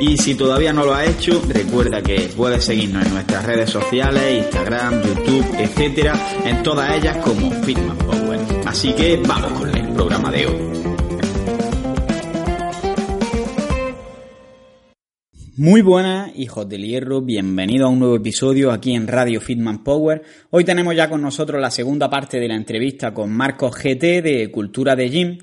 [0.00, 4.44] Y si todavía no lo has hecho, recuerda que puedes seguirnos en nuestras redes sociales,
[4.44, 6.14] Instagram, YouTube, etcétera,
[6.46, 8.40] en todas ellas como Fitman Power.
[8.64, 10.70] Así que vamos con el programa de hoy.
[15.58, 20.22] Muy buenas, hijos del hierro, bienvenido a un nuevo episodio aquí en Radio Fitman Power.
[20.48, 24.50] Hoy tenemos ya con nosotros la segunda parte de la entrevista con Marcos GT de
[24.50, 25.38] Cultura de Gym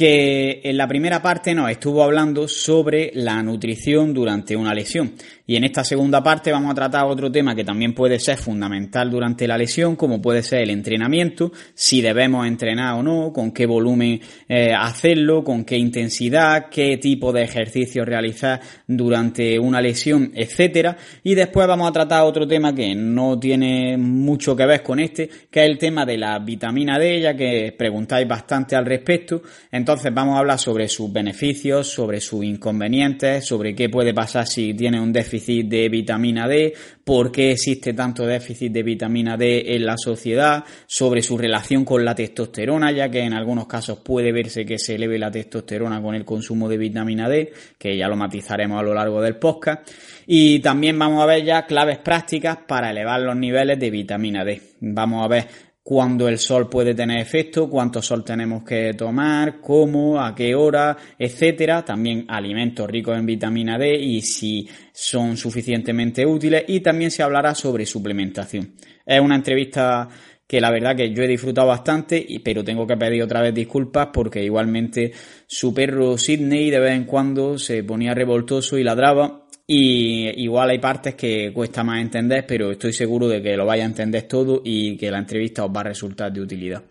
[0.00, 5.12] que en la primera parte nos estuvo hablando sobre la nutrición durante una lesión.
[5.50, 9.10] Y en esta segunda parte vamos a tratar otro tema que también puede ser fundamental
[9.10, 13.66] durante la lesión, como puede ser el entrenamiento, si debemos entrenar o no, con qué
[13.66, 20.96] volumen eh, hacerlo, con qué intensidad, qué tipo de ejercicio realizar durante una lesión, etcétera.
[21.24, 25.28] Y después vamos a tratar otro tema que no tiene mucho que ver con este,
[25.50, 29.42] que es el tema de la vitamina D, ya que preguntáis bastante al respecto.
[29.72, 34.74] Entonces vamos a hablar sobre sus beneficios, sobre sus inconvenientes, sobre qué puede pasar si
[34.74, 36.74] tiene un déficit de vitamina D,
[37.04, 42.04] por qué existe tanto déficit de vitamina D en la sociedad, sobre su relación con
[42.04, 46.14] la testosterona, ya que en algunos casos puede verse que se eleve la testosterona con
[46.14, 49.90] el consumo de vitamina D, que ya lo matizaremos a lo largo del podcast.
[50.26, 54.60] Y también vamos a ver ya claves prácticas para elevar los niveles de vitamina D.
[54.80, 60.20] Vamos a ver cuándo el sol puede tener efecto, cuánto sol tenemos que tomar, cómo,
[60.20, 61.84] a qué hora, etcétera.
[61.84, 66.62] También alimentos ricos en vitamina D y si son suficientemente útiles.
[66.68, 68.76] Y también se hablará sobre suplementación.
[69.04, 70.08] Es una entrevista
[70.46, 74.10] que la verdad que yo he disfrutado bastante, pero tengo que pedir otra vez disculpas
[74.12, 75.10] porque igualmente
[75.48, 79.39] su perro Sidney de vez en cuando se ponía revoltoso y ladraba
[79.72, 83.82] y igual hay partes que cuesta más entender, pero estoy seguro de que lo vais
[83.82, 86.82] a entender todo y que la entrevista os va a resultar de utilidad.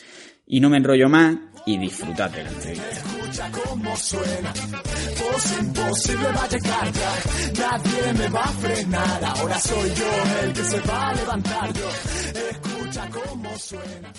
[0.51, 1.37] Y no me enrollo más
[1.67, 2.89] y disfrutad de la entrevista.
[2.89, 4.53] Escucha cómo suena,
[5.21, 7.13] voz imposible va a llegar ya.
[7.59, 11.89] Nadie me va a frenar, ahora soy yo el que se va a levantar yo.
[12.51, 14.13] Escucha cómo suena.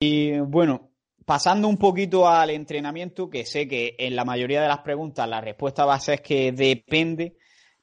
[0.00, 0.92] Y bueno,
[1.26, 5.42] pasando un poquito al entrenamiento, que sé que en la mayoría de las preguntas la
[5.42, 7.36] respuesta va a ser que depende,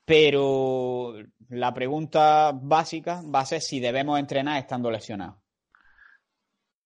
[0.04, 1.14] pero
[1.50, 5.36] la pregunta básica va a ser si debemos entrenar estando lesionados.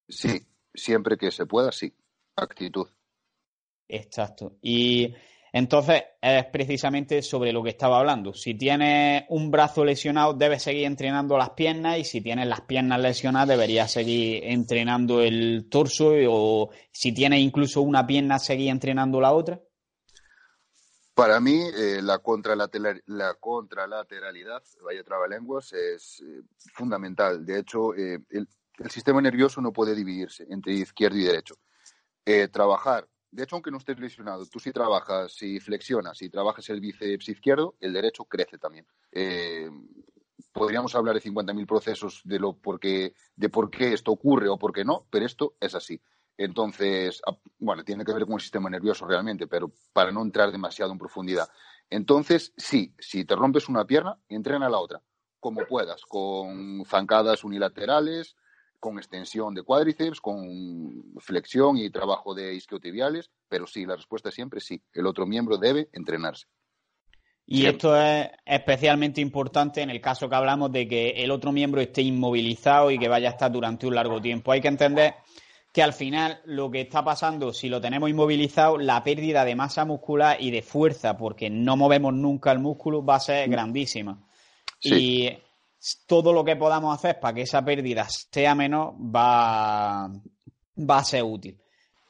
[0.09, 1.94] Sí, siempre que se pueda, sí.
[2.35, 2.88] Actitud.
[3.88, 4.57] Exacto.
[4.61, 5.13] Y
[5.51, 8.34] entonces es precisamente sobre lo que estaba hablando.
[8.34, 13.00] Si tienes un brazo lesionado, debes seguir entrenando las piernas y si tienes las piernas
[13.00, 19.31] lesionadas, deberías seguir entrenando el torso o si tienes incluso una pierna, seguir entrenando la
[19.31, 19.62] otra.
[21.13, 26.41] Para mí, eh, la, contralateral, la contralateralidad, vaya trabalenguas, es eh,
[26.73, 27.45] fundamental.
[27.45, 28.47] De hecho, eh, el,
[28.79, 31.56] el sistema nervioso no puede dividirse entre izquierdo y derecho.
[32.25, 36.69] Eh, trabajar, de hecho, aunque no estés lesionado, tú si trabajas, si flexionas, si trabajas
[36.69, 38.85] el bíceps izquierdo, el derecho crece también.
[39.12, 39.69] Eh,
[40.51, 44.72] podríamos hablar de 50.000 procesos de, lo porque, de por qué esto ocurre o por
[44.72, 46.01] qué no, pero esto es así.
[46.38, 47.22] Entonces,
[47.59, 50.97] bueno, tiene que ver con el sistema nervioso realmente, pero para no entrar demasiado en
[50.97, 51.47] profundidad.
[51.89, 55.01] Entonces, sí, si te rompes una pierna, entrena la otra,
[55.39, 58.35] como puedas, con zancadas unilaterales,
[58.83, 64.35] con extensión de cuádriceps, con flexión y trabajo de isquiotibiales, pero sí, la respuesta es
[64.35, 64.83] siempre sí.
[64.91, 66.47] El otro miembro debe entrenarse.
[67.45, 71.80] Y esto es especialmente importante en el caso que hablamos de que el otro miembro
[71.80, 74.51] esté inmovilizado y que vaya a estar durante un largo tiempo.
[74.51, 75.13] Hay que entender
[75.71, 79.86] que al final lo que está pasando, si lo tenemos inmovilizado, la pérdida de masa
[79.86, 84.21] muscular y de fuerza, porque no movemos nunca el músculo, va a ser grandísima.
[84.81, 85.29] Y
[86.06, 90.07] todo lo que podamos hacer para que esa pérdida sea menor va,
[90.77, 91.59] va a ser útil.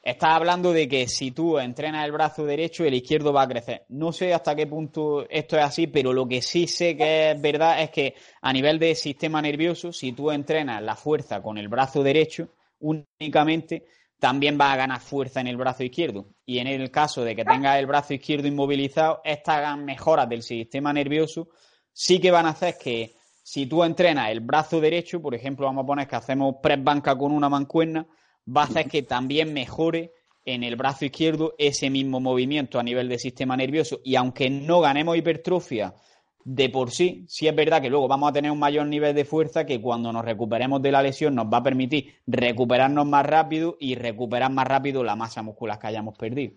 [0.02, 3.86] Estás hablando de que si tú entrenas el brazo derecho, el izquierdo va a crecer.
[3.88, 7.40] No sé hasta qué punto esto es así, pero lo que sí sé que es
[7.40, 11.68] verdad es que a nivel de sistema nervioso, si tú entrenas la fuerza con el
[11.68, 12.50] brazo derecho
[12.80, 13.86] únicamente,
[14.18, 16.26] también va a ganar fuerza en el brazo izquierdo.
[16.44, 20.92] Y en el caso de que tengas el brazo izquierdo inmovilizado, estas mejoras del sistema
[20.92, 21.48] nervioso
[21.94, 25.84] sí que van a hacer que si tú entrenas el brazo derecho, por ejemplo, vamos
[25.84, 28.06] a poner que hacemos press banca con una mancuerna,
[28.44, 30.14] va a hacer que también mejore
[30.46, 34.00] en el brazo izquierdo ese mismo movimiento a nivel del sistema nervioso.
[34.02, 35.94] Y aunque no ganemos hipertrofia
[36.42, 39.26] de por sí, sí es verdad que luego vamos a tener un mayor nivel de
[39.26, 43.76] fuerza que cuando nos recuperemos de la lesión nos va a permitir recuperarnos más rápido
[43.78, 46.54] y recuperar más rápido la masa muscular que hayamos perdido.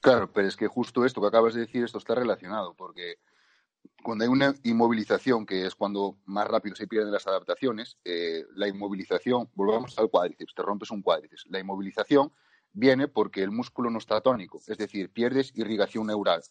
[0.00, 3.16] Claro, pero es que justo esto que acabas de decir, esto está relacionado, porque
[4.02, 8.68] cuando hay una inmovilización, que es cuando más rápido se pierden las adaptaciones, eh, la
[8.68, 11.46] inmovilización, volvamos al cuádriceps, te rompes un cuádriceps.
[11.48, 12.32] La inmovilización
[12.72, 16.42] viene porque el músculo no está tónico, es decir, pierdes irrigación neural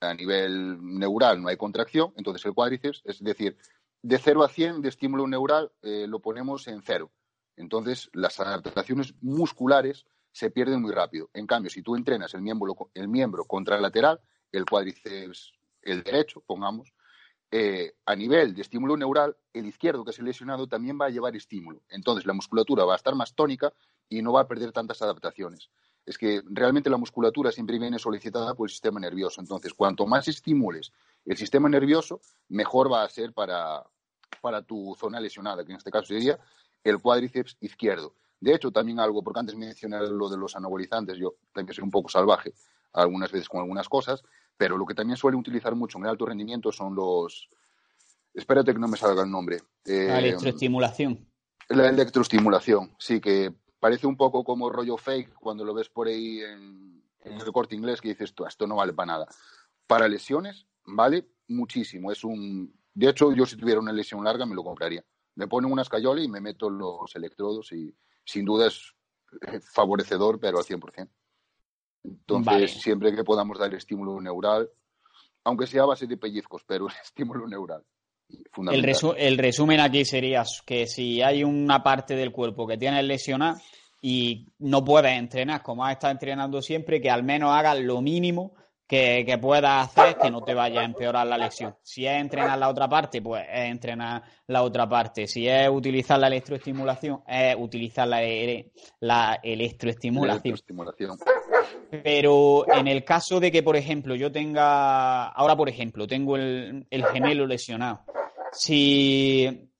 [0.00, 3.56] a nivel neural no hay contracción, entonces el cuádriceps, es decir,
[4.02, 7.12] de 0 a 100 de estímulo neural eh, lo ponemos en cero.
[7.56, 11.28] Entonces las adaptaciones musculares se pierden muy rápido.
[11.34, 14.20] En cambio, si tú entrenas el miembro, el miembro contralateral,
[14.52, 15.52] el cuádriceps,
[15.82, 16.92] el derecho, pongamos,
[17.50, 21.10] eh, a nivel de estímulo neural, el izquierdo, que es el lesionado, también va a
[21.10, 21.82] llevar estímulo.
[21.88, 23.72] Entonces la musculatura va a estar más tónica
[24.08, 25.70] y no va a perder tantas adaptaciones
[26.06, 29.40] es que realmente la musculatura siempre viene solicitada por el sistema nervioso.
[29.40, 30.92] Entonces, cuanto más estimules
[31.24, 33.84] el sistema nervioso, mejor va a ser para,
[34.66, 36.38] tu zona lesionada, que en este caso sería
[36.82, 38.14] el cuádriceps izquierdo.
[38.40, 41.90] De hecho, también algo, porque antes mencioné lo de los anabolizantes, yo también soy un
[41.90, 42.54] poco salvaje
[42.92, 44.24] algunas veces con algunas cosas,
[44.60, 47.48] pero lo que también suele utilizar mucho en el alto rendimiento son los...
[48.34, 49.62] Espérate que no me salga el nombre.
[49.86, 51.26] la electroestimulación.
[51.70, 56.40] La electroestimulación, sí, que parece un poco como rollo fake cuando lo ves por ahí
[56.42, 59.26] en, el corte inglés que dices, tú, esto no vale para nada.
[59.86, 62.12] Para lesiones, vale muchísimo.
[62.12, 62.78] Es un.
[62.92, 65.02] De hecho, yo si tuviera una lesión larga me lo compraría.
[65.36, 67.96] Me ponen una escayola y me meto los electrodos y
[68.26, 68.92] sin duda es
[69.72, 71.08] favorecedor, pero al 100%.
[72.02, 74.70] Entonces, siempre que podamos dar estímulo neural,
[75.44, 77.84] aunque sea a base de pellizcos, pero el estímulo neural.
[78.70, 78.84] El,
[79.16, 83.60] el, resumen aquí sería que si hay una parte del cuerpo que tiene lesionada
[84.00, 88.54] y no puedes entrenar como has estado entrenando siempre, que al menos hagas lo mínimo
[88.86, 91.76] que, que puedas hacer que no te vaya a empeorar la lesión.
[91.82, 95.26] Si es entrenar la otra parte, pues es entrenar la otra parte.
[95.28, 98.20] Si es utilizar la electroestimulación, es utilizar la,
[99.00, 100.56] la electroestimulación.
[101.90, 106.86] Pero en el caso de que, por ejemplo, yo tenga, ahora por ejemplo, tengo el,
[106.90, 108.04] el gemelo lesionado
[108.52, 109.70] si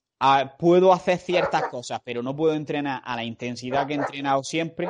[0.59, 4.89] puedo hacer ciertas cosas, pero no puedo entrenar a la intensidad que he entrenado siempre,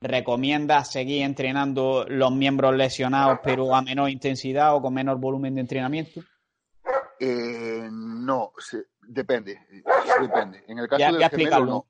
[0.00, 5.62] ¿recomiendas seguir entrenando los miembros lesionados, pero a menor intensidad o con menor volumen de
[5.62, 6.20] entrenamiento?
[7.18, 8.52] Eh, no,
[9.00, 9.58] depende,
[10.20, 10.64] depende.
[10.68, 11.86] En el caso del gemelo, no.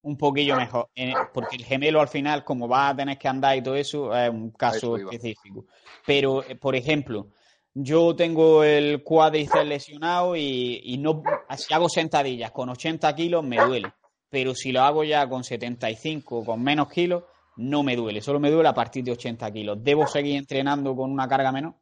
[0.00, 0.88] Un poquillo mejor,
[1.34, 4.30] porque el gemelo al final, como va a tener que andar y todo eso, es
[4.30, 5.66] un caso específico.
[6.06, 7.28] Pero, eh, por ejemplo,
[7.74, 11.22] yo tengo el cuádriceps lesionado y, no,
[11.56, 13.92] si hago sentadillas con 80 kilos me duele,
[14.30, 17.24] pero si lo hago ya con 75, con menos kilos,
[17.56, 19.82] no me duele, solo me duele a partir de 80 kilos.
[19.82, 21.74] ¿Debo seguir entrenando con una carga menor?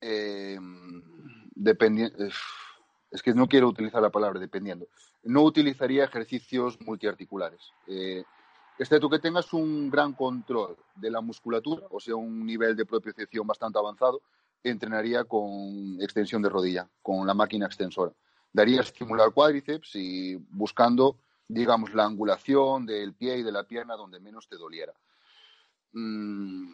[0.00, 0.58] Eh,
[1.54, 2.16] dependiendo,
[3.10, 4.88] es que no quiero utilizar la palabra dependiendo.
[5.24, 7.72] No utilizaría ejercicios multiarticulares.
[7.86, 8.24] Eh,
[8.78, 13.46] excepto que tengas un gran control de la musculatura, o sea, un nivel de propiocepción
[13.46, 14.22] bastante avanzado,
[14.62, 18.12] entrenaría con extensión de rodilla, con la máquina extensora.
[18.52, 24.20] Daría estimular cuádriceps y buscando, digamos, la angulación del pie y de la pierna donde
[24.20, 24.94] menos te doliera.
[25.92, 26.72] Mm,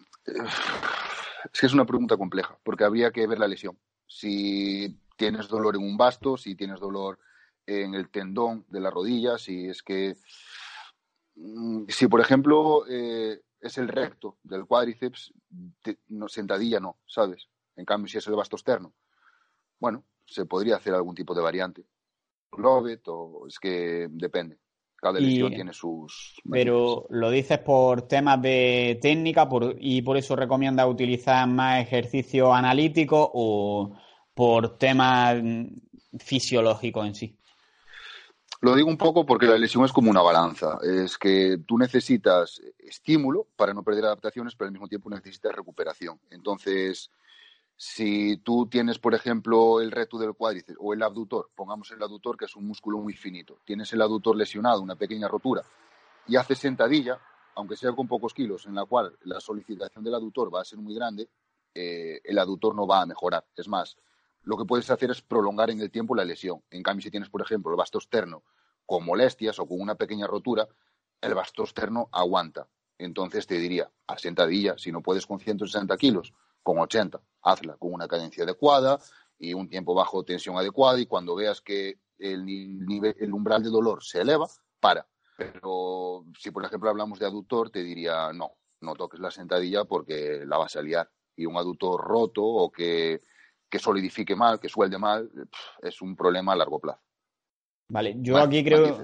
[1.52, 3.78] es que es una pregunta compleja, porque habría que ver la lesión.
[4.06, 7.18] Si tienes dolor en un basto, si tienes dolor
[7.66, 10.16] en el tendón de la rodilla, si es que.
[11.36, 15.32] Mm, si, por ejemplo, eh, es el recto del cuádriceps,
[16.08, 17.48] no, sentadilla no, ¿sabes?
[17.76, 18.92] En cambio, si es el vasto externo,
[19.80, 21.84] bueno, se podría hacer algún tipo de variante.
[22.56, 24.58] Lobet o es que depende.
[24.96, 26.34] Cada lesión tiene sus.
[26.50, 29.46] Pero lo dices por temas de técnica
[29.78, 33.98] y por eso recomienda utilizar más ejercicio analítico o
[34.32, 35.42] por temas
[36.18, 37.38] fisiológicos en sí.
[38.64, 40.78] Lo digo un poco porque la lesión es como una balanza.
[40.82, 46.18] Es que tú necesitas estímulo para no perder adaptaciones, pero al mismo tiempo necesitas recuperación.
[46.30, 47.10] Entonces,
[47.76, 52.38] si tú tienes, por ejemplo, el reto del cuádriceps o el abductor, pongamos el abductor
[52.38, 55.62] que es un músculo muy finito, tienes el abductor lesionado, una pequeña rotura,
[56.26, 57.20] y haces sentadilla,
[57.56, 60.78] aunque sea con pocos kilos, en la cual la solicitación del aductor va a ser
[60.78, 61.28] muy grande,
[61.74, 63.44] eh, el aductor no va a mejorar.
[63.54, 63.94] Es más,
[64.44, 66.62] lo que puedes hacer es prolongar en el tiempo la lesión.
[66.70, 68.44] En cambio, si tienes, por ejemplo, el vasto externo
[68.86, 70.68] con molestias o con una pequeña rotura,
[71.20, 72.68] el vasto externo aguanta.
[72.98, 76.32] Entonces te diría, a sentadilla, si no puedes con 160 kilos,
[76.62, 78.98] con 80, hazla con una cadencia adecuada
[79.38, 83.70] y un tiempo bajo tensión adecuada y cuando veas que el, nivel, el umbral de
[83.70, 84.46] dolor se eleva,
[84.80, 85.06] para.
[85.36, 90.44] Pero si, por ejemplo, hablamos de aductor, te diría, no, no toques la sentadilla porque
[90.46, 91.10] la vas a liar.
[91.34, 93.22] Y un aductor roto o que,
[93.74, 95.28] que solidifique mal, que suelde mal,
[95.82, 97.00] es un problema a largo plazo.
[97.88, 99.02] Vale, yo aquí creo,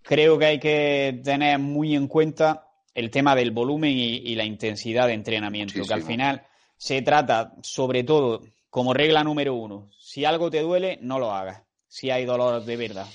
[0.00, 5.08] creo que hay que tener muy en cuenta el tema del volumen y, la intensidad
[5.08, 6.46] de entrenamiento, que al final
[6.78, 11.62] se trata, sobre todo, como regla número uno, si algo te duele, no lo hagas,
[11.86, 13.06] si hay dolor de verdad.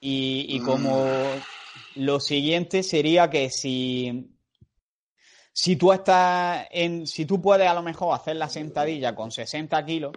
[0.00, 2.00] Y, como mm.
[2.00, 4.30] lo siguiente sería que si,
[5.58, 9.86] si tú estás en, si tú puedes a lo mejor hacer la sentadilla con 60
[9.86, 10.12] kilos,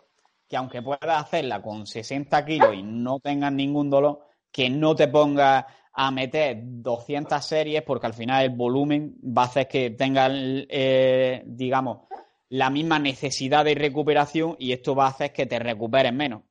[0.45, 4.19] que aunque puedas hacerla con 60 kilos y no tengas ningún dolor,
[4.51, 9.45] que no te pongas a meter 200 series porque al final el volumen va a
[9.45, 11.99] hacer que tenga, eh, digamos,
[12.49, 16.41] la misma necesidad de recuperación y esto va a hacer que te recuperes menos.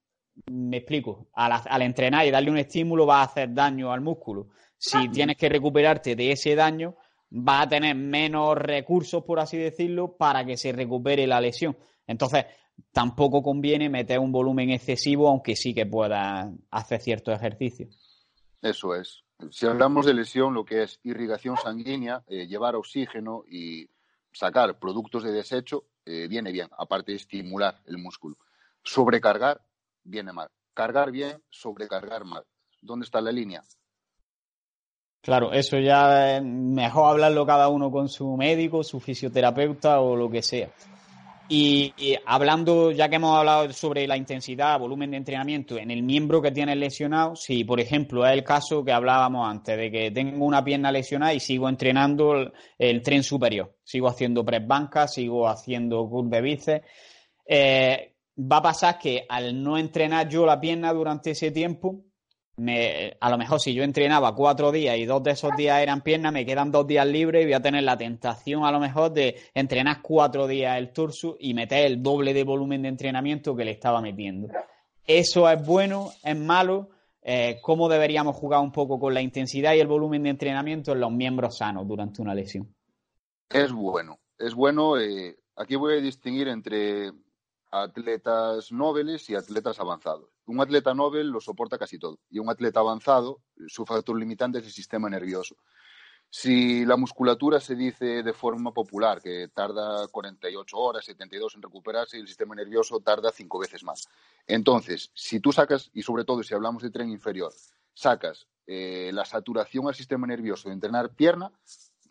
[0.51, 1.29] Me explico.
[1.35, 4.49] Al, entrenar y darle un estímulo va a hacer daño al músculo.
[4.79, 6.97] Si tienes que recuperarte de ese daño,
[7.33, 11.77] va a tener menos recursos, por así decirlo, para que se recupere la lesión.
[12.07, 12.47] Entonces,
[12.93, 17.97] tampoco conviene meter un volumen excesivo, aunque sí que puedas hacer ciertos ejercicios.
[18.63, 23.89] Eso es si hablamos de lesión, lo que es irrigación sanguínea, eh, llevar oxígeno y
[24.33, 28.37] sacar productos de desecho, eh, viene bien, aparte de estimular el músculo.
[28.83, 29.61] Sobrecargar,
[30.03, 30.49] viene mal.
[30.75, 32.45] Cargar bien, sobrecargar mal.
[32.81, 33.63] ¿Dónde está la línea?
[35.21, 40.31] Claro, eso ya es mejor hablarlo cada uno con su médico, su fisioterapeuta o lo
[40.31, 40.71] que sea.
[41.51, 41.95] Y,
[42.27, 46.51] hablando, ya que hemos hablado sobre la intensidad, volumen de entrenamiento en el miembro que
[46.51, 50.63] tiene lesionado, si por ejemplo es el caso que hablábamos antes, de que tengo una
[50.63, 56.29] pierna lesionada y sigo entrenando el, tren superior, sigo haciendo press banca, sigo haciendo curl
[56.29, 56.87] de bíceps,
[57.47, 62.05] eh, va a pasar que al no entrenar yo la pierna durante ese tiempo,
[63.21, 66.33] a lo mejor si yo entrenaba cuatro días y dos de esos días eran piernas,
[66.33, 69.37] me quedan dos días libres y voy a tener la tentación a lo mejor de
[69.55, 73.71] entrenar cuatro días el torso y meter el doble de volumen de entrenamiento que le
[73.73, 74.49] estaba metiendo.
[75.07, 76.11] ¿Eso es bueno?
[76.23, 76.91] ¿Es malo?
[77.23, 81.01] Eh, ¿Cómo deberíamos jugar un poco con la intensidad y el volumen de entrenamiento en
[81.01, 82.75] los miembros sanos durante una lesión?
[83.49, 84.99] Es bueno, es bueno.
[84.99, 87.13] Eh, aquí voy a distinguir entre
[87.71, 90.38] atletas nobles y atletas avanzados.
[90.49, 94.65] Un atleta noble lo soporta casi todo y un atleta avanzado, su factor limitante es
[94.65, 95.57] el sistema nervioso.
[96.31, 102.17] Si la musculatura se dice de forma popular que tarda 48 horas, 72 en recuperarse
[102.17, 104.09] el sistema nervioso tarda cinco veces más.
[104.47, 107.53] Entonces, si tú sacas, y sobre todo si hablamos de tren inferior,
[107.93, 111.53] sacas eh, la saturación al sistema nervioso de entrenar pierna,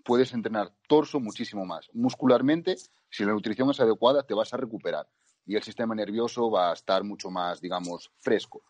[0.06, 1.90] puedes entrenar torso muchísimo más.
[1.92, 2.76] Muscularmente,
[3.10, 5.08] si la nutrición es adecuada, te vas a recuperar
[5.48, 8.62] y el sistema nervioso va a estar mucho más, digamos, fresco.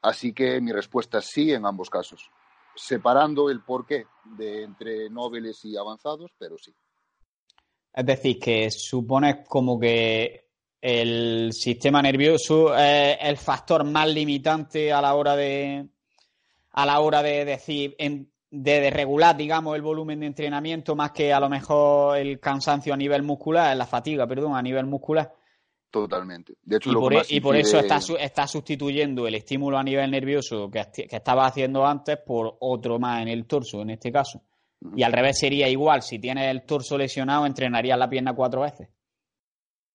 [0.00, 2.30] Así que mi respuesta es sí en ambos casos,
[2.74, 6.72] separando el porqué de entre nobles y avanzados, pero sí.
[7.92, 10.48] Es decir, que supones como que
[10.80, 15.88] el sistema nervioso es el factor más limitante a la hora de
[16.72, 17.96] a la hora de decir
[18.50, 22.96] de, regular, digamos, el volumen de entrenamiento más que a lo mejor el cansancio a
[22.96, 25.34] nivel muscular, la fatiga, perdón, a nivel muscular.
[25.92, 26.54] Totalmente.
[26.62, 30.10] De hecho, y, por, e- y por, eso está, está, sustituyendo el estímulo a nivel
[30.10, 34.42] nervioso que, que, estaba haciendo antes por otro más en el torso, en este caso.
[34.96, 38.88] Y al revés sería igual, si tienes el torso lesionado, entrenarías la pierna cuatro veces.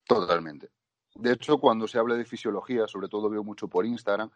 [0.07, 0.69] Totalmente.
[1.15, 4.29] De hecho, cuando se habla de fisiología, sobre todo veo mucho por Instagram,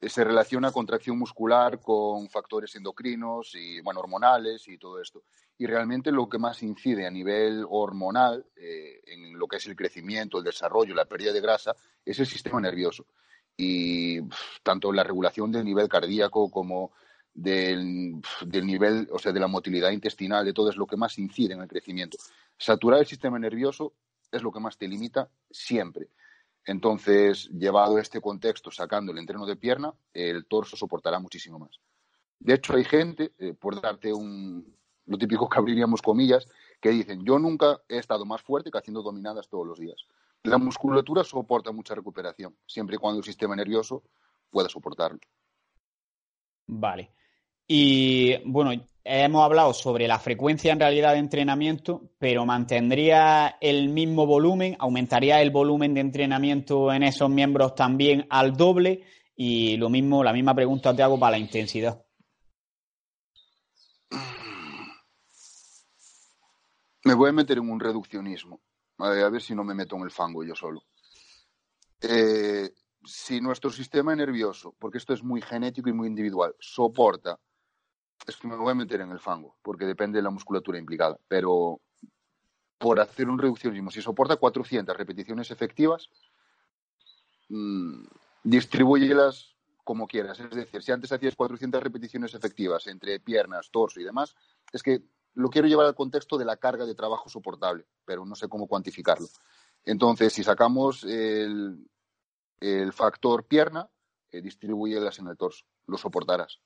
[0.00, 5.22] se relaciona contracción muscular con factores endocrinos y bueno, hormonales y todo esto.
[5.58, 9.76] Y realmente lo que más incide a nivel hormonal eh, en lo que es el
[9.76, 11.74] crecimiento, el desarrollo, la pérdida de grasa,
[12.04, 13.06] es el sistema nervioso.
[13.56, 14.20] Y
[14.62, 16.92] tanto la regulación del nivel cardíaco como
[17.32, 21.18] del, del, nivel, o sea, de la motilidad intestinal, de todo es lo que más
[21.18, 22.18] incide en el crecimiento.
[22.58, 23.94] Saturar el sistema nervioso
[24.30, 26.08] es lo que más te limita siempre.
[26.66, 31.80] Entonces, llevado este contexto, sacando el entreno de pierna, el torso soportará muchísimo más.
[32.40, 36.48] De hecho, hay gente, eh, por darte un, lo típico que abriríamos comillas,
[36.80, 40.04] que dicen, yo nunca he estado más fuerte que haciendo dominadas todos los días.
[40.42, 44.02] La musculatura soporta mucha recuperación, siempre y cuando el sistema nervioso
[44.50, 45.18] pueda soportarlo.
[46.66, 47.12] Vale.
[47.66, 48.72] Y bueno,
[49.06, 55.40] hemos hablado sobre la frecuencia en realidad de entrenamiento, pero mantendría el mismo volumen, aumentaría
[55.40, 59.04] el volumen de entrenamiento en esos miembros también al doble
[59.36, 62.04] y lo mismo, la misma pregunta te hago para la intensidad.
[67.04, 68.60] Me voy a meter en un reduccionismo,
[68.98, 70.82] a ver si no me meto en el fango yo solo.
[72.00, 72.70] Eh,
[73.04, 77.38] si nuestro sistema nervioso, porque esto es muy genético y muy individual, soporta,
[78.26, 81.18] es que me voy a meter en el fango, porque depende de la musculatura implicada,
[81.28, 81.80] pero
[82.78, 86.08] por hacer un reduccionismo, si soporta 400 repeticiones efectivas,
[87.48, 88.04] mmm,
[88.42, 89.54] distribúyelas
[89.84, 90.40] como quieras.
[90.40, 94.34] Es decir, si antes hacías 400 repeticiones efectivas entre piernas, torso y demás,
[94.72, 95.02] es que
[95.34, 98.66] lo quiero llevar al contexto de la carga de trabajo soportable, pero no sé cómo
[98.66, 99.28] cuantificarlo.
[99.84, 101.86] Entonces, si sacamos el,
[102.92, 103.88] factor pierna,
[104.32, 106.58] eh, distribúyelas en el torso, lo soportarás.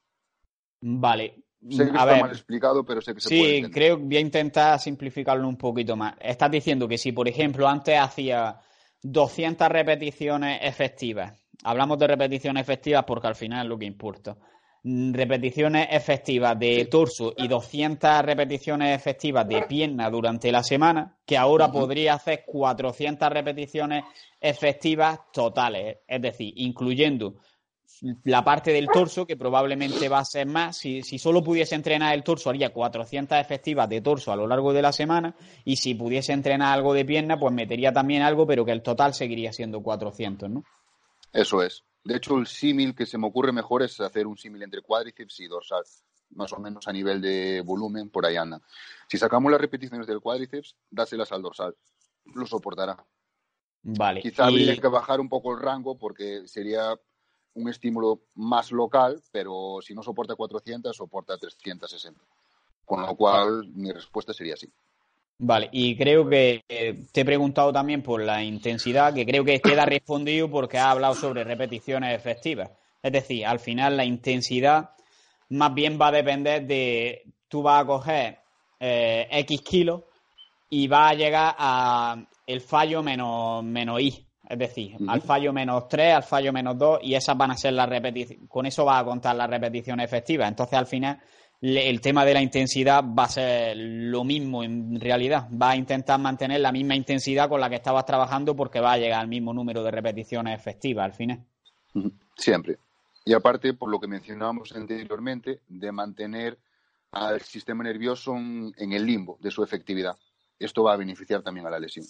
[0.80, 1.44] Vale.
[1.68, 3.74] Sé que a está ver, mal explicado, pero sé que se sí, puede entender.
[3.74, 6.14] creo que voy a intentar simplificarlo un poquito más.
[6.20, 8.58] Estás diciendo que si, por ejemplo, antes hacía
[9.02, 14.36] 200 repeticiones efectivas, hablamos de repeticiones efectivas porque al final es lo que importa.
[14.82, 21.70] Repeticiones efectivas de torso y 200 repeticiones efectivas de pierna durante la semana, que ahora
[21.70, 24.04] podría hacer 400 repeticiones
[24.40, 27.34] efectivas totales, es decir, incluyendo
[28.24, 30.76] la parte del torso, que probablemente va a ser más.
[30.78, 34.72] Si, si solo pudiese entrenar el torso, haría 400 efectivas de torso a lo largo
[34.72, 35.34] de la semana.
[35.64, 39.14] Y si pudiese entrenar algo de pierna, pues metería también algo, pero que el total
[39.14, 40.64] seguiría siendo 400, ¿no?
[41.32, 41.84] Eso es.
[42.02, 45.40] De hecho, el símil que se me ocurre mejor es hacer un símil entre cuádriceps
[45.40, 45.82] y dorsal.
[46.30, 48.60] Más o menos a nivel de volumen, por ahí anda.
[49.08, 51.74] Si sacamos las repeticiones del cuádriceps, dáselas al dorsal.
[52.34, 52.96] Lo soportará.
[53.82, 54.20] Vale.
[54.22, 56.94] Quizá Y- habría que bajar un poco el rango porque sería
[57.54, 62.20] un estímulo más local, pero si no soporta 400, soporta 360.
[62.84, 64.68] Con lo cual, mi respuesta sería sí.
[65.38, 69.60] Vale, y creo que eh, te he preguntado también por la intensidad, que creo que
[69.60, 72.70] queda respondido porque has hablado sobre repeticiones efectivas.
[73.02, 74.90] Es decir, al final la intensidad
[75.48, 78.38] más bien va a depender de, tú vas a coger
[78.78, 80.02] eh, X kilos
[80.68, 84.26] y vas a llegar a el fallo menos, menos I.
[84.50, 87.72] Es decir, al fallo menos 3, al fallo menos 2, y esas van a ser
[87.72, 88.48] las repeticiones.
[88.48, 90.48] Con eso vas a contar las repeticiones efectivas.
[90.48, 91.20] Entonces, al final,
[91.60, 95.46] el tema de la intensidad va a ser lo mismo en realidad.
[95.52, 98.98] Vas a intentar mantener la misma intensidad con la que estabas trabajando porque va a
[98.98, 101.44] llegar al mismo número de repeticiones efectivas al final.
[102.36, 102.78] Siempre.
[103.24, 106.58] Y aparte, por lo que mencionábamos anteriormente, de mantener
[107.12, 110.16] al sistema nervioso en el limbo de su efectividad.
[110.58, 112.04] Esto va a beneficiar también a la lesión.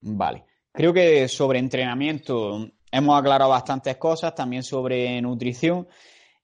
[0.00, 0.44] Vale.
[0.72, 5.88] Creo que sobre entrenamiento hemos aclarado bastantes cosas, también sobre nutrición.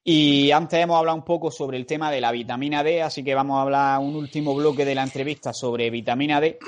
[0.03, 3.35] Y antes hemos hablado un poco sobre el tema de la vitamina D, así que
[3.35, 6.59] vamos a hablar un último bloque de la entrevista sobre vitamina D,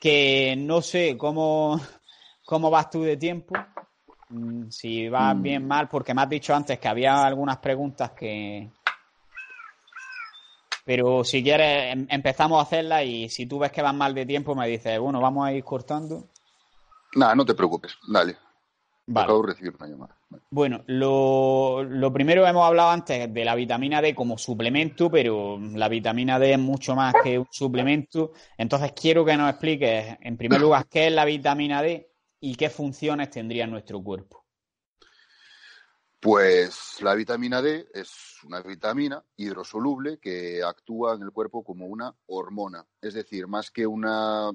[0.00, 1.78] que no sé cómo,
[2.44, 3.54] cómo vas tú de tiempo,
[4.34, 5.42] Mm, si vas Mm.
[5.42, 8.70] bien mal, porque me has dicho antes que había algunas preguntas que...
[10.86, 14.24] Pero si quieres, em- empezamos a hacerlas y si tú ves que vas mal de
[14.24, 16.28] tiempo, me dices, bueno, vamos a ir cortando.
[17.14, 17.96] Nada, no te preocupes.
[18.08, 18.36] Dale.
[19.06, 19.24] Vale.
[19.24, 20.16] Acabo de recibir una llamada.
[20.30, 20.44] Vale.
[20.50, 25.88] Bueno, lo, lo primero hemos hablado antes de la vitamina D como suplemento, pero la
[25.88, 28.32] vitamina D es mucho más que un suplemento.
[28.56, 32.70] Entonces quiero que nos expliques, en primer lugar, qué es la vitamina D y qué
[32.70, 34.42] funciones tendría en nuestro cuerpo.
[36.20, 42.14] Pues la vitamina D es una vitamina hidrosoluble que actúa en el cuerpo como una
[42.26, 42.86] hormona.
[43.00, 44.52] Es decir, más que una,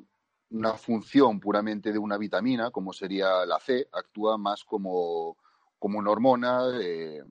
[0.51, 5.37] una función puramente de una vitamina, como sería la C, actúa más como,
[5.77, 7.23] como una hormona, eh,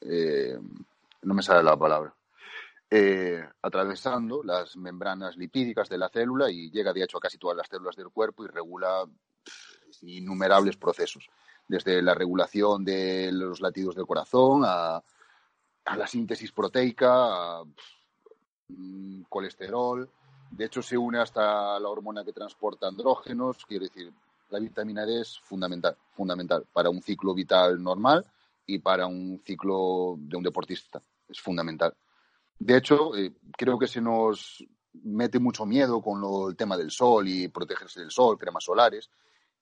[0.00, 0.58] eh,
[1.22, 2.14] no me sale la palabra,
[2.90, 7.56] eh, atravesando las membranas lipídicas de la célula y llega de hecho a casi todas
[7.56, 9.04] las células del cuerpo y regula
[10.02, 11.28] innumerables procesos,
[11.68, 15.02] desde la regulación de los latidos del corazón a,
[15.86, 17.62] a la síntesis proteica,
[18.68, 20.08] mm, colesterol.
[20.50, 23.64] De hecho, se une hasta la hormona que transporta andrógenos.
[23.66, 24.12] Quiero decir,
[24.50, 28.24] la vitamina D es fundamental, fundamental para un ciclo vital normal
[28.66, 31.02] y para un ciclo de un deportista.
[31.28, 31.94] Es fundamental.
[32.58, 37.28] De hecho, eh, creo que se nos mete mucho miedo con el tema del sol
[37.28, 39.10] y protegerse del sol, cremas solares.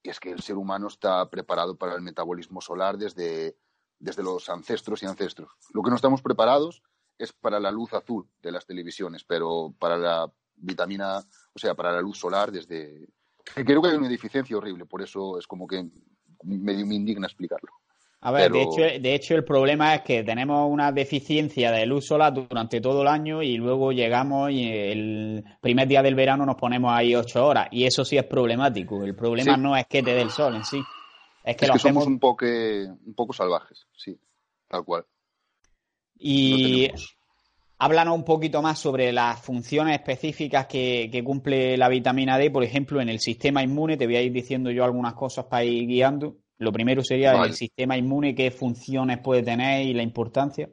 [0.02, 3.56] Y es que el ser humano está preparado para el metabolismo solar desde,
[3.98, 5.50] desde los ancestros y ancestros.
[5.72, 6.82] Lo que no estamos preparados
[7.18, 11.92] es para la luz azul de las televisiones, pero para la vitamina, o sea, para
[11.92, 13.08] la luz solar desde...
[13.54, 15.84] Creo que hay una deficiencia horrible, por eso es como que
[16.44, 17.70] medio me indigna explicarlo.
[18.22, 21.84] A ver, Pero- de, hecho, de hecho el problema es que tenemos una deficiencia de
[21.84, 26.46] luz solar durante todo el año y luego llegamos y el primer día del verano
[26.46, 29.04] nos ponemos ahí ocho horas y eso sí es problemático.
[29.04, 29.60] El problema Sí.
[29.60, 30.80] no es que te dé el sol en sí,
[31.44, 34.18] es que es lo que somos un poco, un poco salvajes, sí,
[34.68, 35.04] tal cual.
[36.18, 36.88] Y
[37.84, 42.98] háblanos un poquito más sobre las funciones específicas que, cumple la vitamina D, por ejemplo,
[43.02, 43.98] en el sistema inmune.
[43.98, 46.38] Te voy a ir diciendo yo algunas cosas para ir guiando.
[46.56, 50.70] Lo primero sería el sistema inmune, qué funciones puede tener y la importancia.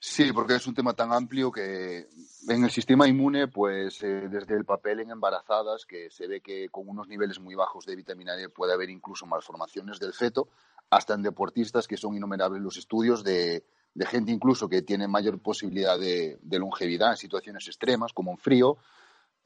[0.00, 2.06] Sí, porque es un tema tan amplio que
[2.48, 6.70] en el sistema inmune, pues eh, desde el papel en embarazadas, que se ve que
[6.70, 10.48] con unos niveles muy bajos de vitamina D puede haber incluso malformaciones del feto,
[10.88, 13.64] hasta en deportistas que son innumerables los estudios de,
[14.02, 18.76] gente incluso que tiene mayor posibilidad de, longevidad en situaciones extremas, como en frío,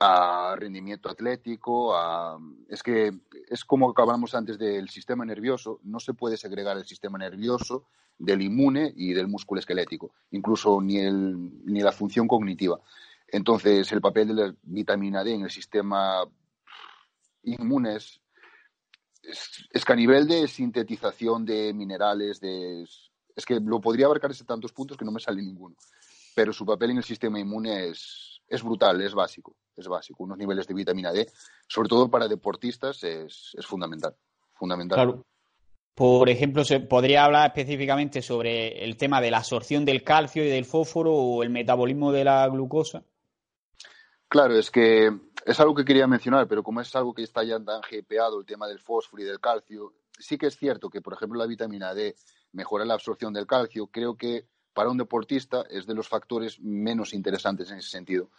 [0.01, 2.39] a rendimiento atlético, a...
[2.69, 3.13] es que
[3.49, 7.85] es como acabamos antes del sistema nervioso, no se puede segregar el sistema nervioso
[8.19, 12.81] del inmune y del músculo esquelético, incluso ni, el, ni la función cognitiva.
[13.29, 16.25] Entonces, el papel de la vitamina D en el sistema
[17.43, 18.21] inmune es,
[19.71, 22.87] es, que a nivel de sintetización de minerales, de,
[23.39, 25.77] es que lo podría abarcar ese tantos puntos que no me sale ninguno.
[26.35, 30.25] Pero su papel en el sistema inmune es, es brutal, es básico es básico.
[30.25, 31.29] Unos niveles de vitamina D,
[31.67, 34.15] sobre todo para deportistas, es, fundamental.
[34.55, 34.97] fundamental.
[34.97, 35.25] Claro.
[35.95, 40.49] Por ejemplo, se podría hablar específicamente sobre el tema de la absorción del calcio y
[40.49, 43.03] del fósforo o el metabolismo de la glucosa.
[44.29, 45.11] Claro, es que
[45.45, 48.47] es algo que quería mencionar, pero como es algo que está ya tan gepeado el
[48.47, 51.95] tema del fósforo y del calcio, sí que es cierto que, por ejemplo, la vitamina
[51.95, 52.15] D
[52.53, 53.89] mejora la absorción del calcio.
[53.89, 58.31] Creo que para un deportista es de los factores menos interesantes en ese sentido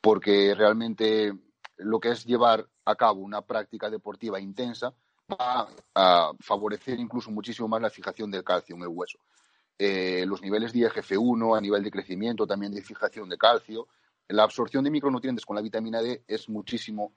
[0.00, 1.36] porque realmente
[1.78, 4.94] lo que es llevar a cabo una práctica deportiva intensa
[5.28, 9.18] va a favorecer incluso muchísimo más la fijación del calcio en el hueso.
[9.78, 13.88] Eh, los niveles de IGF-1 a nivel de crecimiento, también de fijación de calcio,
[14.28, 17.12] la absorción de micronutrientes con la vitamina D es muchísimo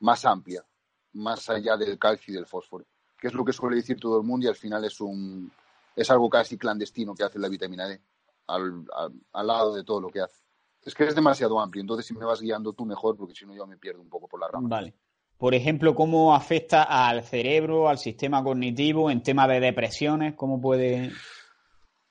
[0.00, 0.64] más amplia,
[1.12, 2.86] más allá del calcio y del fósforo,
[3.18, 5.52] que es lo que suele decir todo el mundo y al final es, un,
[5.96, 8.00] es algo casi clandestino que hace la vitamina D,
[8.46, 10.42] al lado de todo lo que hace.
[10.82, 13.54] Es que es demasiado amplio, entonces si me vas guiando tú mejor, porque si no
[13.54, 14.68] yo me pierdo un poco por la rama.
[14.68, 14.94] Vale.
[15.36, 20.34] Por ejemplo, ¿cómo afecta al cerebro, al sistema cognitivo en tema de depresiones?
[20.34, 21.12] ¿Cómo puede...?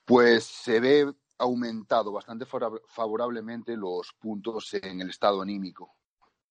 [0.04, 5.94] Pues se ve aumentado bastante favorablemente los puntos en el estado anímico.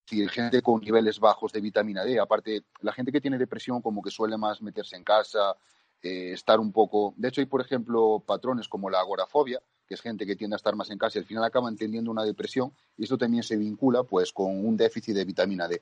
[0.05, 3.81] Si hay gente con niveles bajos de vitamina D, aparte, la gente que tiene depresión
[3.81, 5.55] como que suele más meterse en casa,
[6.01, 7.13] eh, estar un poco...
[7.17, 10.57] De hecho, hay, por ejemplo, patrones como la agorafobia, que es gente que tiende a
[10.57, 13.57] estar más en casa y al final acaba entendiendo una depresión y esto también se
[13.57, 15.81] vincula pues con un déficit de vitamina D.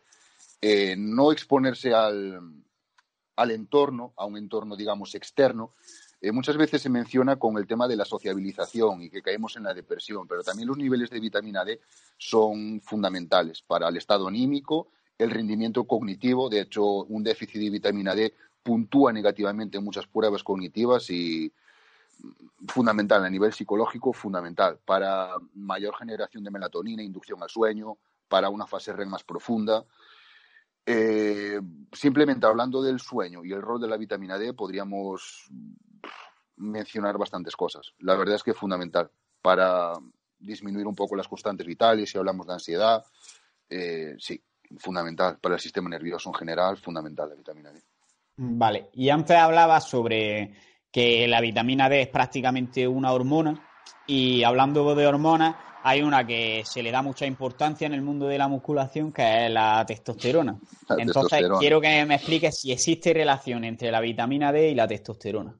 [0.62, 2.40] Eh, no exponerse al,
[3.36, 5.74] al, entorno, a un entorno, digamos, externo,
[6.20, 9.64] eh, muchas veces se menciona con el tema de la sociabilización y que caemos en
[9.64, 11.80] la depresión, pero también los niveles de vitamina D
[12.18, 16.50] son fundamentales para el estado anímico, el rendimiento cognitivo.
[16.50, 18.34] De hecho, un déficit de vitamina D
[18.68, 21.54] puntúa negativamente en muchas pruebas cognitivas y
[22.68, 28.68] fundamental a nivel psicológico, fundamental para mayor generación de melatonina, inducción al sueño, para una
[28.68, 29.86] fase REM más profunda.
[30.86, 31.62] Eh,
[31.94, 35.50] simplemente hablando del sueño y el rol de la vitamina D, podríamos
[36.58, 37.94] mencionar bastantes cosas.
[38.00, 39.10] La verdad es que es fundamental
[39.42, 39.94] para
[40.38, 43.06] disminuir un poco las constantes vitales, si hablamos de ansiedad,
[43.70, 44.44] eh, sí,
[44.78, 47.82] fundamental para el sistema nervioso en general, fundamental la vitamina D.
[48.38, 50.54] Vale, y antes hablaba sobre
[50.92, 53.68] que la vitamina D es prácticamente una hormona
[54.06, 58.28] y hablando de hormonas, hay una que se le da mucha importancia en el mundo
[58.28, 60.60] de la musculación, que es la testosterona.
[60.98, 65.56] Entonces, quiero que me expliques si existe relación entre la vitamina D y la testosterona.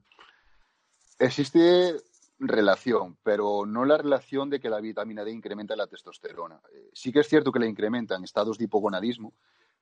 [1.18, 1.94] Existe
[2.38, 6.60] relación, pero no la relación de que la vitamina D incrementa la testosterona.
[6.72, 9.32] Eh, sí que es cierto que la incrementa en estados de hipogonadismo,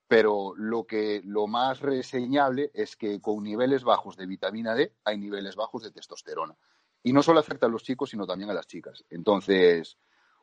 [0.08, 5.18] pero lo que lo más reseñable es que con niveles bajos de vitamina D hay
[5.18, 6.56] niveles bajos de testosterona.
[7.02, 9.04] Y no solo afecta a los chicos, sino también a las chicas.
[9.10, 9.98] Entonces,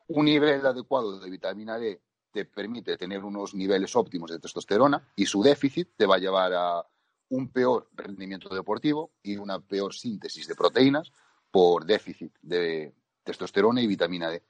[0.08, 2.00] un nivel adecuado de vitamina D
[2.30, 6.52] te permite tener unos niveles óptimos de testosterona y su déficit te va a llevar
[6.52, 6.86] a
[7.30, 11.12] un peor rendimiento deportivo y una peor síntesis de proteínas
[11.50, 14.42] por déficit de testosterona y vitamina D.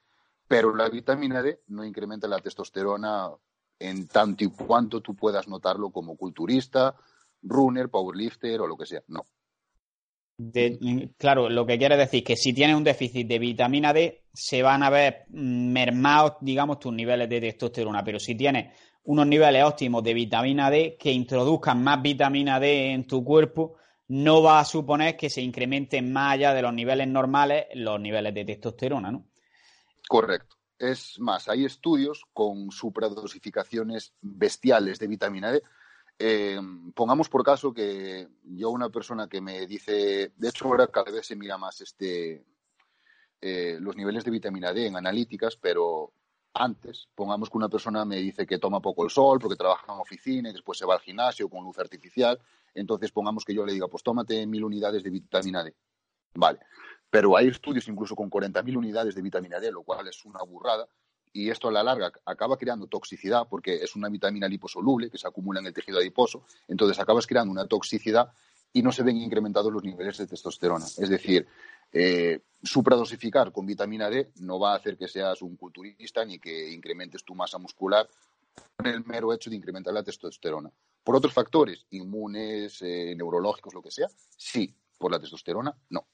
[0.47, 3.31] Pero la vitamina D no incrementa la testosterona
[3.79, 6.95] en tanto y cuanto tú puedas notarlo como culturista,
[7.41, 9.01] runner, powerlifter o lo que sea.
[9.07, 9.25] No.
[11.17, 14.83] claro, lo que quiere decir que si tienes un déficit de vitamina D, se van
[14.83, 18.03] a ver mermados, digamos, tus niveles de testosterona.
[18.03, 23.05] Pero si tienes unos niveles óptimos de vitamina D que introduzcan más vitamina D en
[23.05, 27.65] tu cuerpo, no va a suponer que se incrementen más allá de los niveles normales
[27.73, 29.25] los niveles de testosterona, ¿no?
[30.07, 30.54] Correcto.
[30.77, 35.63] Es más, hay estudios con supradosificaciones bestiales de vitamina D.
[36.17, 36.59] Eh,
[36.93, 41.27] pongamos por caso que yo, una persona que me dice, de hecho ahora cada vez
[41.27, 42.45] se mira más este,
[43.41, 46.13] eh, los niveles de vitamina D en analíticas, pero
[46.53, 49.99] antes, pongamos que una persona me dice que toma poco el sol porque trabaja en
[49.99, 52.39] oficina y después se va al gimnasio con luz artificial,
[52.73, 55.75] entonces pongamos que yo le diga, pues tómate mil unidades de vitamina D.
[56.33, 56.59] Vale,
[57.09, 60.87] pero hay estudios incluso con 40.000 unidades de vitamina D, lo cual es una burrada,
[61.35, 65.27] y esto a la larga acaba creando toxicidad porque es una vitamina liposoluble que se
[65.27, 68.31] acumula en el tejido adiposo, entonces acabas creando una toxicidad
[68.71, 70.85] y no se ven incrementados los niveles de testosterona.
[70.85, 71.45] Es decir,
[71.91, 76.71] eh, supradosificar con vitamina D no va a hacer que seas un culturista ni que
[76.71, 78.07] incrementes tu masa muscular
[78.77, 80.71] con el mero hecho de incrementar la testosterona.
[81.03, 84.73] Por otros factores, inmunes, eh, neurológicos, lo que sea, sí.
[84.97, 86.07] Por la testosterona, no.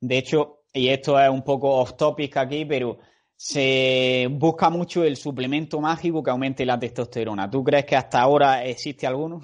[0.00, 2.98] De hecho, y esto es un poco off topic aquí, pero
[3.36, 7.50] se busca mucho el suplemento mágico que aumente la testosterona.
[7.50, 9.40] ¿Tú crees que hasta ahora existe alguno?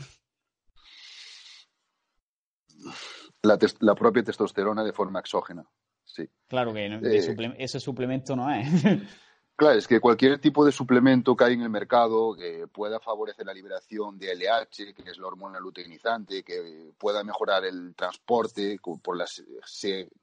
[3.42, 5.64] La, propia testosterona de forma exógena,
[6.04, 6.28] sí.
[6.48, 8.68] Claro que eh, ese suplemento no es.
[9.56, 13.46] Claro, es que cualquier tipo de suplemento que hay en el mercado que pueda favorecer
[13.46, 19.16] la liberación de LH, que es la hormona luteinizante, que pueda mejorar el transporte por
[19.16, 19.42] las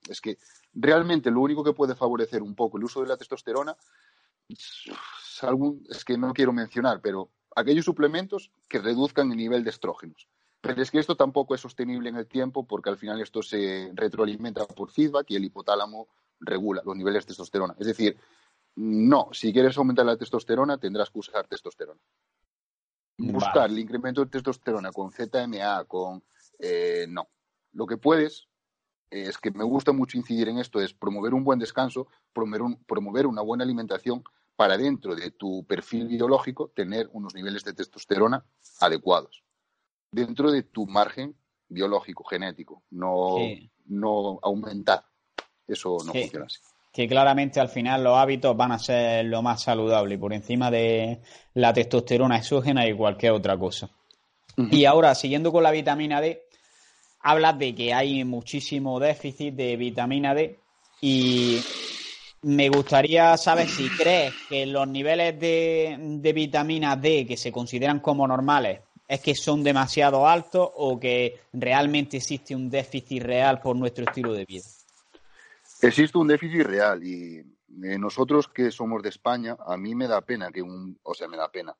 [0.07, 0.37] es que
[0.75, 3.75] realmente lo único que puede favorecer un poco el uso de la testosterona
[4.47, 4.91] es,
[5.41, 10.27] algún, es que no quiero mencionar, pero aquellos suplementos que reduzcan el nivel de estrógenos.
[10.61, 13.91] Pero es que esto tampoco es sostenible en el tiempo porque al final esto se
[13.95, 16.07] retroalimenta por feedback y el hipotálamo
[16.39, 17.75] regula los niveles de testosterona.
[17.79, 18.15] Es decir,
[18.75, 22.01] no, si quieres aumentar la testosterona tendrás que usar testosterona.
[23.17, 26.23] Buscar el incremento de testosterona con ZMA, con...
[26.57, 27.29] Eh, no.
[27.73, 28.47] Lo que puedes
[29.11, 33.41] es que me gusta mucho incidir en esto, es promover un buen descanso, promover, una
[33.41, 34.23] buena alimentación
[34.55, 38.43] para dentro de tu perfil biológico tener unos niveles de testosterona
[38.79, 39.43] adecuados.
[40.11, 41.35] Dentro de tu margen
[41.67, 43.37] biológico, genético, no,
[43.85, 45.05] no aumentar.
[45.67, 46.59] Eso no funciona así
[46.93, 51.19] que claramente al final los hábitos van a ser lo más saludable por encima de
[51.55, 53.89] la testosterona exógena y cualquier otra cosa.
[54.69, 56.43] Y ahora, siguiendo con la vitamina D,
[57.21, 60.59] hablas de que hay muchísimo déficit de vitamina D
[61.01, 61.59] y
[62.43, 68.01] me gustaría saber si crees que los niveles de, de vitamina D que se consideran
[68.01, 73.75] como normales es que son demasiado altos o que realmente existe un déficit real por
[73.75, 74.63] nuestro estilo de vida.
[75.83, 80.21] Existe un déficit real y eh, nosotros que somos de España, a mí me da
[80.21, 81.75] pena que un, o sea, me da pena.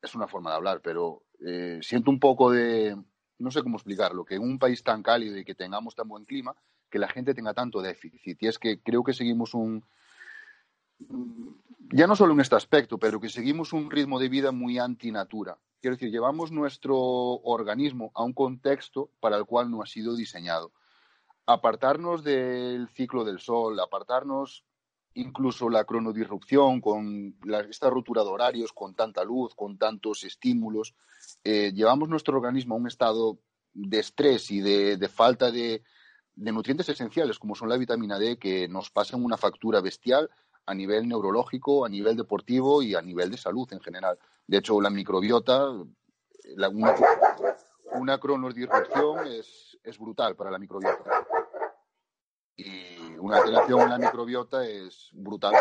[0.00, 2.96] Es una forma de hablar, pero eh, siento un poco de,
[3.38, 6.24] no sé cómo explicarlo, que en un país tan cálido y que tengamos tan buen
[6.24, 6.54] clima,
[6.88, 8.40] que la gente tenga tanto déficit.
[8.40, 9.84] Y es que creo que seguimos un,
[11.92, 15.58] ya no solo en este aspecto, pero que seguimos un ritmo de vida muy antinatura.
[15.80, 20.70] Quiero decir, llevamos nuestro organismo a un contexto para el cual no ha sido diseñado
[21.52, 24.64] apartarnos del ciclo del sol, apartarnos
[25.14, 27.34] incluso la cronodisrupción con
[27.68, 30.94] esta ruptura de horarios, con tanta luz, con tantos estímulos,
[31.42, 33.38] eh, llevamos nuestro organismo a un estado
[33.72, 35.82] de estrés y de, falta de,
[36.36, 40.30] nutrientes esenciales como son la vitamina D que nos pasan una factura bestial
[40.66, 44.18] a nivel neurológico, a nivel deportivo y a nivel de salud en general.
[44.46, 45.68] De hecho, la microbiota,
[46.72, 46.94] una,
[47.94, 51.26] una cronodisrupción es brutal para la microbiota
[52.60, 55.54] y una alteración en la microbiota es brutal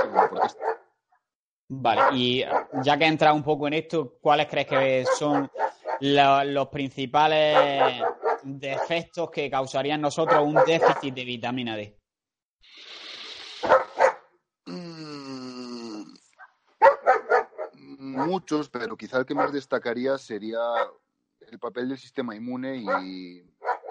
[1.72, 2.44] Vale, y
[2.84, 5.50] ya que he entrado un poco en esto, ¿cuáles crees que son
[6.00, 8.02] los principales
[8.44, 11.96] defectos que causarían nosotros un déficit de vitamina D?
[14.66, 16.06] Mm,
[18.26, 20.60] muchos, pero quizá el que más destacaría sería
[21.42, 23.44] el papel del sistema inmune y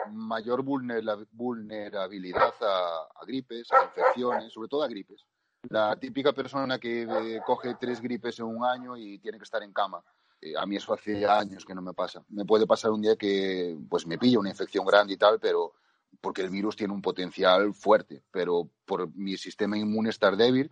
[0.08, 5.24] mayor vulnerabilidad a, gripes, a infecciones, sobre todo a gripes.
[5.70, 9.62] La típica persona que eh, coge tres gripes en un año y tiene que estar
[9.62, 10.02] en cama.
[10.40, 12.24] Eh, a mí eso hace años que no me pasa.
[12.28, 15.74] Me puede pasar un día que pues me pilla una infección grande y tal, pero
[16.20, 20.70] porque el virus tiene un potencial fuerte, pero por mi sistema inmune estar débil,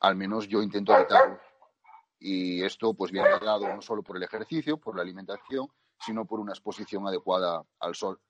[0.00, 1.38] al menos yo intento evitarlo.
[2.18, 5.68] Y esto pues viene dado no solo por el ejercicio, por la alimentación,
[6.00, 8.20] sino por una exposición adecuada al sol.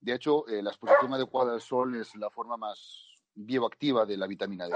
[0.00, 4.26] De hecho, eh, la exposición adecuada al sol es la forma más bioactiva de la
[4.26, 4.74] vitamina D.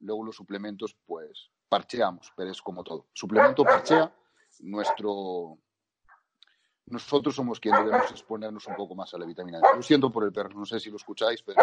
[0.00, 3.06] Luego los suplementos, pues, parcheamos, pero es como todo.
[3.12, 4.12] Suplemento parchea,
[4.60, 5.58] nuestro...
[6.86, 9.68] Nosotros somos quienes debemos exponernos un poco más a la vitamina D.
[9.76, 11.62] Lo siento por el perro, no sé si lo escucháis, pero...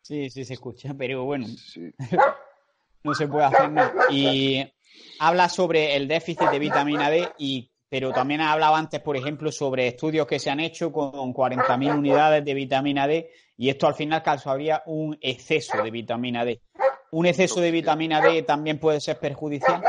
[0.00, 1.46] Sí, sí se escucha, pero bueno,
[3.02, 4.06] no se puede hacer nada.
[4.10, 4.72] Y
[5.18, 9.52] habla sobre el déficit de vitamina D y pero también ha hablado antes, por ejemplo,
[9.52, 13.92] sobre estudios que se han hecho con 40.000 unidades de vitamina D y esto al
[13.92, 16.62] final causaría un exceso de vitamina D.
[17.10, 19.82] ¿Un exceso de vitamina D también puede ser perjudicial?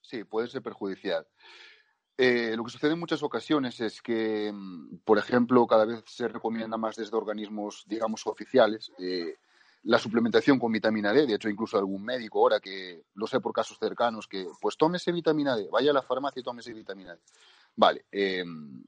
[0.00, 1.26] Sí, puede ser perjudicial.
[2.16, 6.26] Eh, lo que sucede en muchas ocasiones es que, mm, por ejemplo, cada vez se
[6.26, 9.34] recomienda más desde organismos, digamos, oficiales, eh,
[9.84, 11.26] la suplementación con vitamina D.
[11.26, 15.12] De hecho, incluso algún médico ahora que lo sé por casos cercanos que, pues tómese
[15.12, 17.20] vitamina D, vaya a la farmacia y tómese vitamina D.
[17.76, 18.04] Vale.
[18.10, 18.84] Em,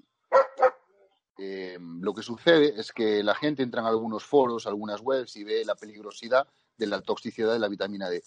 [1.39, 5.45] em, lo que sucede es que la gente entra en algunos foros, algunas webs y
[5.45, 8.23] ve la peligrosidad de la toxicidad de la vitamina D.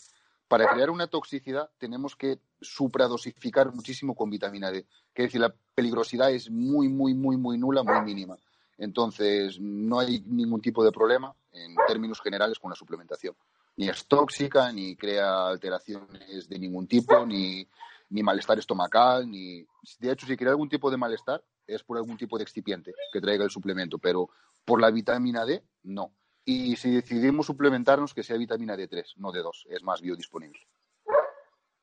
[0.48, 4.86] Para crear una toxicidad tenemos que supradosificar muchísimo con vitamina D.
[5.14, 8.38] Que decir, la peligrosidad es muy, muy, muy, muy nula, muy mínima.
[8.78, 13.36] Entonces, no hay ningún tipo de problema en términos generales con la suplementación.
[13.78, 17.68] Ni es tóxica, ni crea alteraciones de ningún tipo, ni,
[18.10, 19.66] malestar estomacal, ni...
[20.00, 23.22] De hecho, si crea algún tipo de malestar, es por algún tipo de excipiente que
[23.22, 24.30] traiga el suplemento, pero
[24.64, 26.12] por la vitamina D, no.
[26.44, 30.60] Y si decidimos suplementarnos, que sea vitamina D3, no D2, es más biodisponible.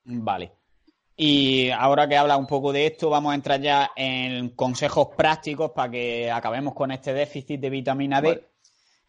[0.05, 0.62] Vale.
[1.15, 5.71] Y ahora que habla un poco de esto, vamos a entrar ya en consejos prácticos
[5.71, 8.47] para que acabemos con este déficit de vitamina D.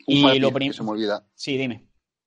[0.07, 0.75] Y lo primero.
[0.75, 1.25] Se me olvida.
[1.35, 1.87] Sí, dime.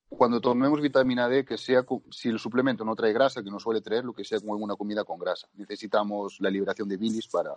[0.10, 3.82] Cuando tomemos vitamina D, que sea, si el suplemento no trae grasa, que no suele
[3.82, 5.48] traer, lo que sea con alguna comida con grasa.
[5.56, 7.54] Necesitamos la liberación de bilis para.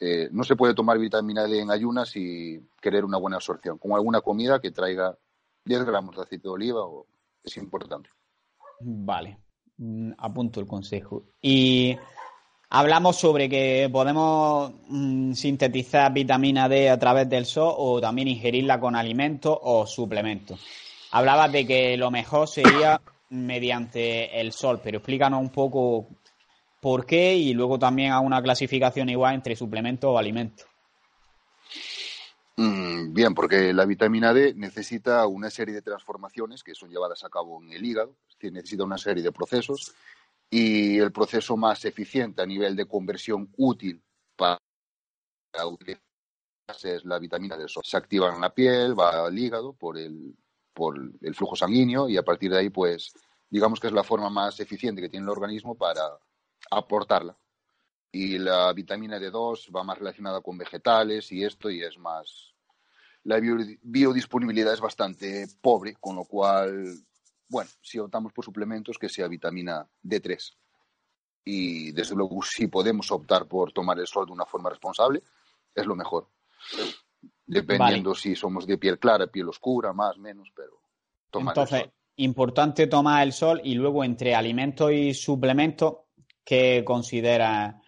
[0.00, 3.78] Eh, no se puede tomar vitamina D en ayunas y querer una buena absorción.
[3.78, 5.16] Con alguna comida que traiga
[5.64, 7.06] 10 gramos de aceite de oliva o,
[7.42, 8.10] es importante.
[8.80, 9.38] Vale.
[9.78, 11.24] Mm, apunto el consejo.
[11.42, 11.96] Y
[12.70, 18.78] hablamos sobre que podemos mm, sintetizar vitamina D a través del sol o también ingerirla
[18.78, 20.60] con alimentos o suplementos.
[21.10, 26.08] Hablabas de que lo mejor sería mediante el sol, pero explícanos un poco
[26.80, 30.66] por qué y luego también a una clasificación igual entre suplementos o alimentos.
[32.56, 37.30] Mm, bien, porque la vitamina D necesita una serie de transformaciones que son llevadas a
[37.30, 39.92] cabo en el hígado, es decir, necesita una serie de procesos
[40.50, 44.00] y el proceso más eficiente a nivel de conversión útil
[44.36, 44.60] para
[45.66, 46.00] utilizarse
[46.82, 47.66] es la vitamina D.
[47.68, 50.36] Se activa en la piel, va al hígado por el,
[50.72, 53.12] por el flujo sanguíneo y a partir de ahí, pues,
[53.50, 56.02] digamos que es la forma más eficiente que tiene el organismo para
[56.70, 57.36] aportarla
[58.14, 62.54] y la vitamina D2 va más relacionada con vegetales y esto y es más...
[63.24, 66.94] La biodisponibilidad es bastante pobre, con lo cual,
[67.48, 70.54] bueno, si optamos por suplementos, que sea vitamina D3.
[71.44, 75.22] Y desde luego, si podemos optar por tomar el sol de una forma responsable,
[75.74, 76.28] es lo mejor.
[77.46, 80.78] Dependiendo si somos de piel clara, piel oscura, más, menos, pero
[81.30, 81.92] tomar Entonces, el sol.
[82.16, 85.96] importante tomar el sol y luego entre alimentos y suplementos,
[86.44, 87.80] ¿qué considera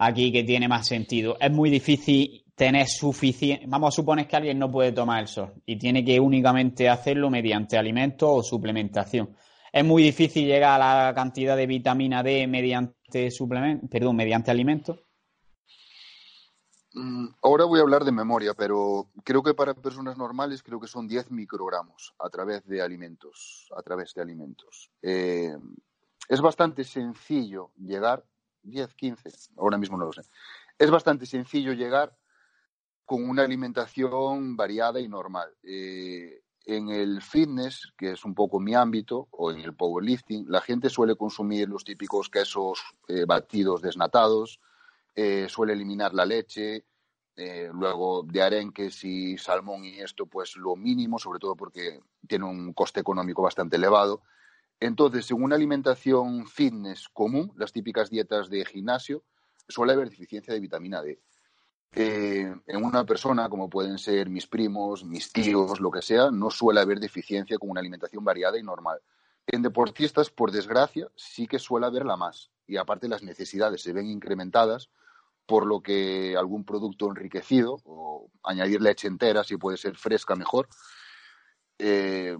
[0.00, 1.36] aquí que tiene más sentido.
[1.38, 3.66] Es muy difícil tener suficiente.
[3.68, 7.30] Vamos a suponer que alguien no puede tomar el sol y tiene que únicamente hacerlo
[7.30, 9.36] mediante alimentos o suplementación.
[9.72, 14.98] Es muy difícil llegar a la cantidad de vitamina D mediante suplemento, perdón, mediante alimentos.
[16.94, 20.88] Mm, ahora voy a hablar de memoria, pero creo que para personas normales creo que
[20.88, 24.90] son 10 microgramos a través de alimentos, a través de alimentos.
[25.02, 25.54] Eh,
[26.28, 28.24] es bastante sencillo llegar
[28.62, 30.22] 10, 15, ahora mismo no lo sé.
[30.78, 32.16] Es bastante sencillo llegar
[33.10, 35.52] con una alimentación variada y normal.
[35.64, 40.60] Eh, en el fitness, que es un poco mi ámbito, o en el powerlifting, la
[40.60, 44.60] gente suele consumir los típicos quesos eh, batidos desnatados,
[45.16, 46.84] eh, suele eliminar la leche,
[47.72, 52.74] luego de arenques y salmón y esto, pues lo mínimo, sobre todo porque tiene un
[52.74, 54.20] coste económico bastante elevado.
[54.80, 59.22] Entonces, en una alimentación fitness común, las típicas dietas de gimnasio,
[59.68, 61.20] suele haber deficiencia de vitamina D.
[61.92, 66.50] Eh, en una persona, como pueden ser mis primos, mis tíos, lo que sea, no
[66.50, 69.00] suele haber deficiencia con una alimentación variada y normal.
[69.46, 72.50] En deportistas, por desgracia, sí que suele haberla más.
[72.66, 74.88] Y aparte las necesidades se ven incrementadas,
[75.44, 80.68] por lo que algún producto enriquecido o añadir leche entera, si puede ser fresca, mejor.
[81.78, 82.36] Eh,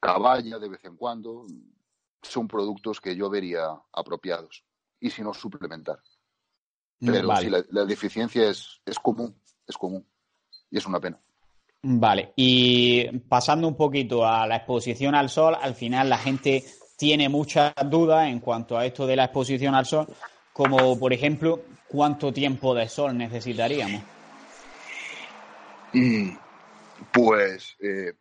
[0.00, 1.46] caballa de vez en cuando,
[2.22, 4.64] son productos que yo vería apropiados.
[5.00, 6.00] Y si no, suplementar.
[7.00, 10.04] Pero si la, deficiencia es, es común, es común.
[10.70, 11.20] Y es una pena.
[11.80, 16.64] Vale, y pasando un poquito a la exposición al sol, al final la gente
[16.96, 20.08] tiene muchas dudas en cuanto a esto de la exposición al sol,
[20.52, 24.02] como por ejemplo, ¿cuánto tiempo de sol necesitaríamos?
[25.92, 26.30] Mm,
[27.12, 28.14] pues eh,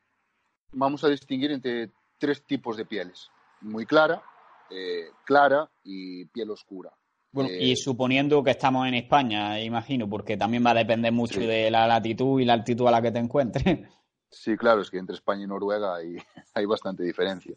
[0.72, 3.30] vamos a distinguir entre tres tipos de pieles.
[3.62, 4.22] Muy clara,
[4.70, 6.92] eh, clara y piel oscura.
[7.32, 11.70] Bueno, y suponiendo que estamos en España, imagino, porque también va a depender mucho de
[11.70, 13.64] la latitud y la altitud a la que te encuentres.
[14.30, 16.18] Sí, claro, es que entre España y Noruega hay,
[16.54, 17.56] hay bastante diferencia.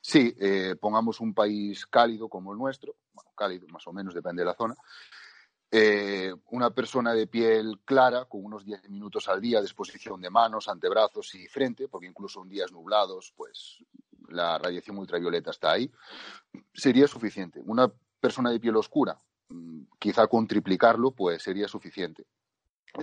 [0.00, 4.42] Sí, eh, pongamos un país cálido como el nuestro, bueno, cálido más o menos, depende
[4.42, 4.74] de la zona.
[5.70, 10.30] Eh, una persona de piel clara, con unos 10 minutos al día de exposición de
[10.30, 13.84] manos, antebrazos y frente, porque incluso en días nublados, pues
[14.28, 15.90] la radiación ultravioleta está ahí,
[16.72, 17.60] sería suficiente.
[17.66, 22.26] Una persona de piel oscura, mm, quizá con triplicarlo, pues sería suficiente.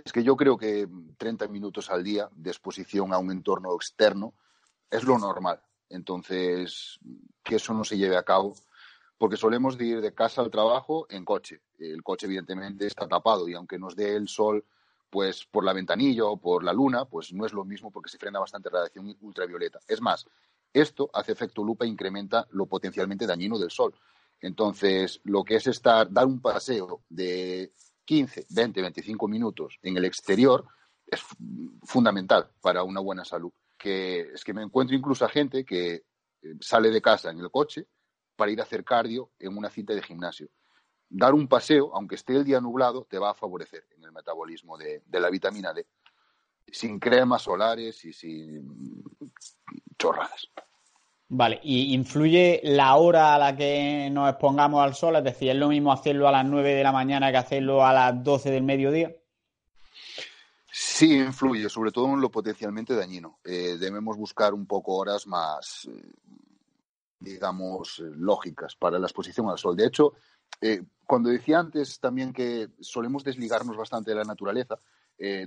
[0.04, 0.88] Es que yo creo que
[1.18, 4.34] 30 minutos al día de exposición a un entorno externo
[4.90, 5.62] es lo normal.
[5.90, 7.00] Entonces,
[7.44, 8.56] que eso no se lleve a cabo,
[9.18, 11.62] porque solemos ir de casa al trabajo en coche.
[11.78, 14.66] El coche, evidentemente, está tapado y aunque nos dé el sol
[15.10, 18.18] pues por la ventanilla o por la luna, pues no es lo mismo porque se
[18.18, 19.80] frena bastante radiación ultravioleta.
[19.88, 20.26] Es más,
[20.74, 23.94] esto hace efecto lupa e incrementa lo potencialmente dañino del sol.
[24.42, 27.72] Entonces, lo que es estar, dar un paseo de
[28.04, 30.66] 15, 20, 25 minutos en el exterior
[31.08, 31.22] es
[31.84, 33.54] fundamental para una buena salud.
[33.78, 36.04] Que es que me encuentro incluso a gente que eh,
[36.60, 37.88] sale de casa en el coche
[38.36, 40.50] para ir a hacer cardio en una cita de gimnasio.
[41.10, 44.78] Dar un paseo, aunque esté el día nublado, te va a favorecer en el metabolismo
[44.78, 45.86] de, de la vitamina D,
[46.68, 49.04] sin cremas solares y sin
[49.98, 50.50] chorradas.
[51.28, 55.16] Vale, ¿y influye la hora a la que nos expongamos al sol?
[55.16, 57.94] Es decir, ¿es lo mismo hacerlo a las 9 de la mañana que hacerlo a
[57.94, 59.12] las 12 del mediodía?
[60.72, 63.40] Sí, influye, sobre todo en lo potencialmente dañino.
[63.44, 66.12] Eh, debemos buscar un poco horas más, eh,
[67.20, 69.76] digamos, eh, lógicas para la exposición al sol.
[69.76, 70.14] De hecho,
[71.06, 74.80] cuando decía antes también que solemos desligarnos bastante de la naturaleza,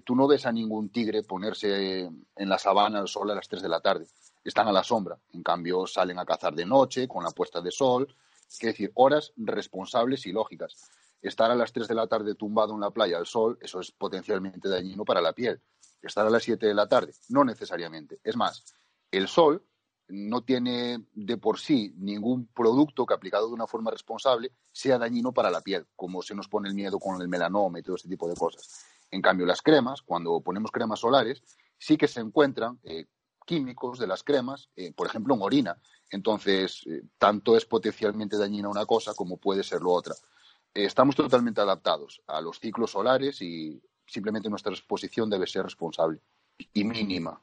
[0.04, 3.62] tú no ves a ningún tigre ponerse en la sabana al sol a las 3
[3.62, 4.06] de la tarde
[4.48, 5.18] están a la sombra.
[5.32, 8.08] En cambio, salen a cazar de noche, con la puesta de sol.
[8.48, 10.74] Es decir, horas responsables y lógicas.
[11.20, 13.90] Estar a las 3 de la tarde tumbado en la playa al sol, eso es
[13.92, 15.60] potencialmente dañino para la piel.
[16.00, 18.20] Estar a las 7 de la tarde, no necesariamente.
[18.22, 18.64] Es más,
[19.10, 19.64] el sol
[20.08, 25.32] no tiene de por sí ningún producto que aplicado de una forma responsable sea dañino
[25.32, 28.08] para la piel, como se nos pone el miedo con el melanoma y todo este
[28.08, 28.86] tipo de cosas.
[29.10, 31.42] En cambio, las cremas, cuando ponemos cremas solares,
[31.78, 33.06] sí que se encuentran eh,
[33.48, 35.80] químicos de las cremas, eh, por ejemplo, en orina.
[36.10, 40.14] Entonces, eh, tanto es potencialmente dañina una cosa como puede serlo otra.
[40.74, 46.20] Eh, estamos totalmente adaptados a los ciclos solares y simplemente nuestra exposición debe ser responsable
[46.74, 47.40] y mínima.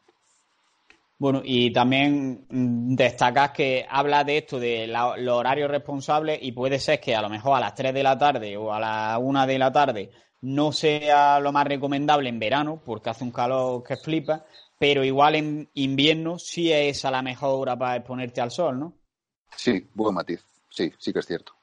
[1.17, 6.79] Bueno, y también mm, destacas que habla de esto, de los horarios responsables, y puede
[6.79, 9.47] ser que a lo mejor a las 3 de la tarde o a la 1
[9.47, 10.11] de la tarde
[10.41, 14.45] no sea lo más recomendable en verano, porque hace un calor que flipa,
[14.77, 18.93] pero igual en invierno sí es a la mejor hora para exponerte al sol, ¿no?
[19.55, 20.43] Sí, buen matiz.
[20.69, 21.53] Sí, sí que es cierto.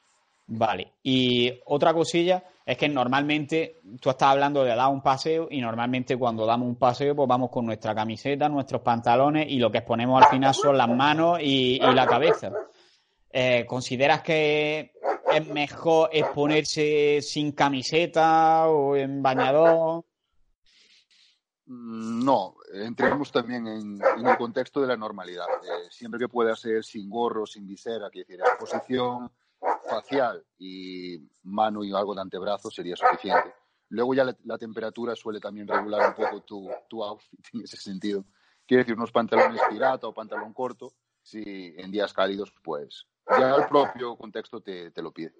[0.46, 0.92] Vale.
[1.03, 6.17] Y otra cosilla es que normalmente tú estás hablando de dar un paseo y normalmente
[6.17, 10.23] cuando damos un paseo pues vamos con nuestra camiseta, nuestros pantalones y lo que exponemos
[10.23, 12.53] al final son las manos y, la cabeza.
[13.31, 14.93] Eh, ¿Consideras que
[15.33, 20.05] es mejor exponerse sin camiseta o en bañador?
[21.67, 25.47] Mm, no, entremos también en, el contexto de la normalidad.
[25.63, 29.31] Eh, siempre que pueda ser sin gorro, sin visera, que decir, exposición
[29.89, 33.55] facial y mano y algo de antebrazo sería suficiente.
[33.89, 38.25] Luego ya la, temperatura suele también regular un poco tu, tu, outfit en ese sentido.
[38.67, 43.67] Quiere decir, unos pantalones pirata o pantalón corto, si en días cálidos, pues ya el
[43.69, 45.35] propio contexto te, te lo pide.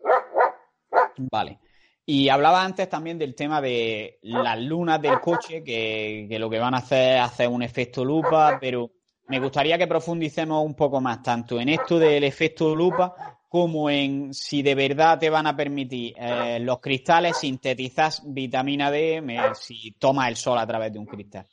[1.31, 1.61] Vale.
[2.05, 6.75] Y hablaba antes también del tema de las lunas del coche, que, lo que van
[6.75, 8.91] a hacer es hacer un efecto lupa, pero
[9.29, 13.15] me gustaría que profundicemos un poco más, tanto en esto del efecto lupa
[13.53, 19.23] como en si de verdad te van a permitir eh, los cristales sintetizar vitamina D
[19.61, 21.47] si tomas el sol a través de un cristal.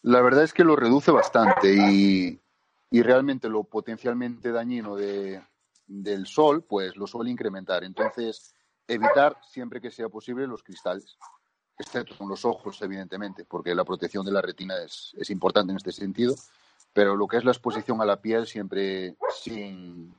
[0.00, 2.40] La verdad es que lo reduce bastante y,
[2.90, 5.42] y realmente lo potencialmente dañino de,
[5.86, 7.84] del sol, pues lo suele incrementar.
[7.84, 8.54] Entonces,
[8.88, 11.18] evitar siempre que sea posible los cristales,
[11.78, 15.76] excepto con los ojos, evidentemente, porque la protección de la retina es, es importante en
[15.76, 16.34] este sentido,
[16.94, 20.14] pero lo que es la exposición a la piel siempre sin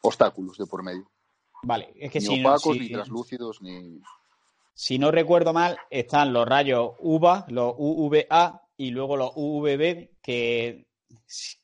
[0.00, 1.10] obstáculos de por medio.
[1.62, 4.00] Vale, es que ni si opacos, ni translúcidos, ni...
[4.74, 10.86] Si no recuerdo mal, están los rayos UVA, los UVA y luego los UVB, que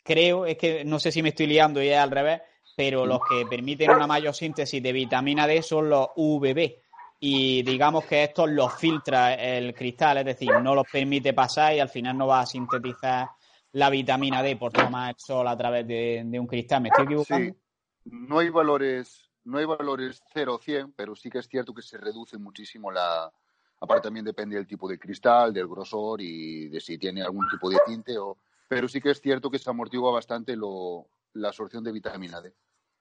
[0.02, 2.40] creo, es que no sé si me estoy liando y es al revés,
[2.74, 6.74] pero los que permiten una mayor síntesis de vitamina D son los UVB.
[7.20, 11.80] Y digamos que estos los filtra el cristal, es decir, no los permite pasar y
[11.80, 13.28] al final no va a sintetizar
[13.72, 16.82] la vitamina D por tomar el sol a través de, un cristal.
[16.82, 17.52] ¿Me estoy equivocando?
[17.52, 17.61] Sí.
[18.04, 21.82] No hay valores no hay valores 0 o 100, pero sí que es cierto que
[21.82, 23.32] se reduce muchísimo la...
[23.80, 27.68] Aparte también depende del tipo de cristal, del grosor y de si tiene algún tipo
[27.68, 28.16] de tinte.
[28.16, 28.38] O...
[28.68, 32.54] Pero sí que es cierto que se amortigua bastante la absorción de vitamina D.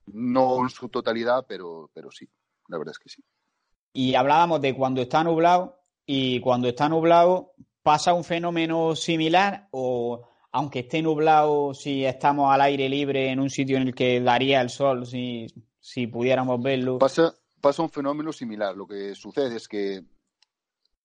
[0.08, 2.28] No en su totalidad, pero, pero sí,
[2.68, 3.24] la verdad es que sí.
[3.93, 10.30] Y hablábamos de cuando está nublado y cuando está nublado pasa un fenómeno similar o
[10.52, 14.62] aunque esté nublado, si estamos al aire libre en un sitio en el que daría
[14.62, 15.47] el sol, si,
[15.80, 16.99] si pudiéramos verlo.
[16.99, 18.76] Pasa, pasa un fenómeno similar.
[18.76, 20.04] Lo que sucede es que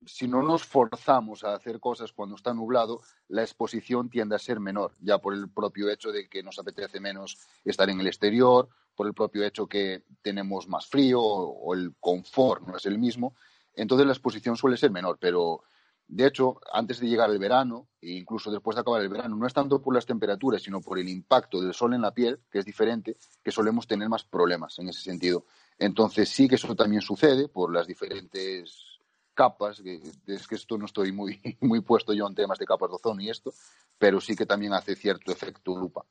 [0.06, 4.60] si no nos forzamos a hacer cosas cuando está nublado, la exposición tiende a ser
[4.60, 8.68] menor, ya por el propio hecho de que nos apetece menos estar en el exterior,
[8.94, 13.34] por el propio hecho que tenemos más frío o, el confort no es el mismo.
[13.74, 15.62] Entonces la exposición suele ser menor, pero
[16.08, 19.46] de hecho, antes de llegar el verano, e incluso después de acabar el verano, no
[19.46, 22.60] es tanto por las temperaturas, sino por el impacto del sol en la piel, que
[22.60, 25.44] es diferente, que solemos tener más problemas en ese sentido.
[25.78, 29.00] Entonces, sí que eso también sucede por las diferentes
[29.34, 29.82] capas,
[30.26, 33.20] es que esto no estoy muy, muy puesto yo en temas de capas de ozono
[33.20, 33.52] y esto,
[33.98, 36.04] pero sí que también hace cierto efecto lupa.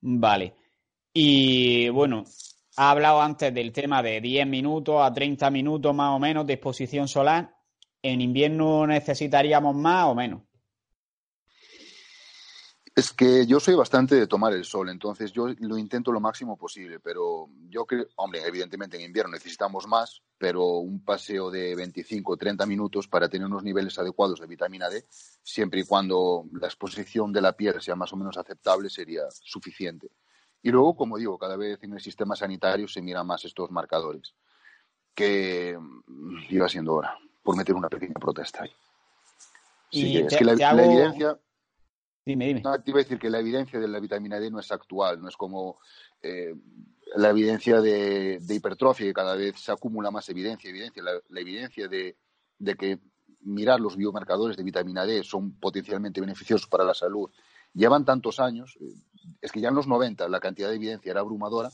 [0.00, 0.56] Vale.
[1.14, 2.24] Y bueno,
[2.76, 6.54] ha hablado antes del tema de 10 minutos a 30 minutos más o menos de
[6.54, 7.61] exposición solar
[8.02, 10.42] ¿En invierno necesitaríamos más o menos?
[12.94, 16.58] Es que yo soy bastante de tomar el sol, entonces yo lo intento lo máximo
[16.58, 22.32] posible, pero yo creo, hombre, evidentemente en invierno necesitamos más, pero un paseo de 25
[22.32, 25.06] o 30 minutos para tener unos niveles adecuados de vitamina D,
[25.42, 30.10] siempre y cuando la exposición de la piel sea más o menos aceptable, sería suficiente.
[30.60, 34.34] Y luego, como digo, cada vez en el sistema sanitario se miran más estos marcadores,
[35.14, 35.78] que
[36.50, 38.72] iba siendo hora por meter una pequeña protesta ahí.
[39.90, 41.38] Sí, es que la, evidencia.
[42.24, 42.60] Dime, dime.
[42.62, 45.20] No, te iba a decir que la evidencia de la vitamina D no es actual,
[45.20, 45.78] no es como
[46.22, 46.54] eh,
[47.16, 50.70] la evidencia de, hipertrofia, que cada vez se acumula más evidencia.
[50.70, 52.16] evidencia la, evidencia de,
[52.78, 53.00] que
[53.40, 57.30] mirar los biomarcadores de vitamina D son potencialmente beneficiosos para la salud.
[57.74, 58.94] Llevan tantos años, eh,
[59.40, 61.70] es que ya en los 90 la cantidad de evidencia era abrumadora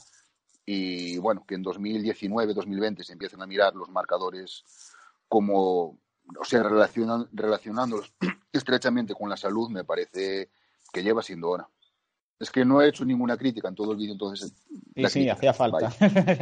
[0.65, 4.65] y bueno, que en 2019, 2020 se empiezan a mirar los marcadores
[5.29, 5.99] como,
[6.39, 8.13] o sea, relacionan, relacionándolos
[8.53, 10.51] estrechamente con la salud, me parece
[10.93, 11.69] que lleva siendo hora.
[12.41, 14.55] Es que no he hecho ninguna crítica en todo el vídeo, entonces.
[14.95, 15.91] Sí, sí, hacía falta.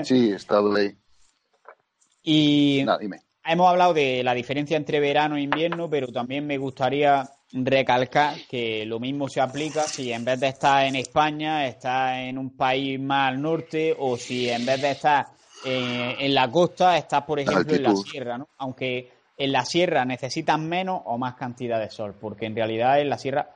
[0.05, 0.97] Sí, he estado ahí.
[2.29, 2.85] Y
[3.45, 8.85] hemos hablado de la diferencia entre verano e invierno, pero también me gustaría recalcar que
[8.85, 12.99] lo mismo se aplica si en vez de estar en España, estás en un país
[12.99, 15.27] más al norte, o si en vez de estar
[15.67, 18.49] eh, en la costa estás, por ejemplo, en la sierra, ¿no?
[18.59, 23.11] Aunque en la sierra necesitas menos o más cantidad de sol, porque en realidad en
[23.11, 23.51] la sierra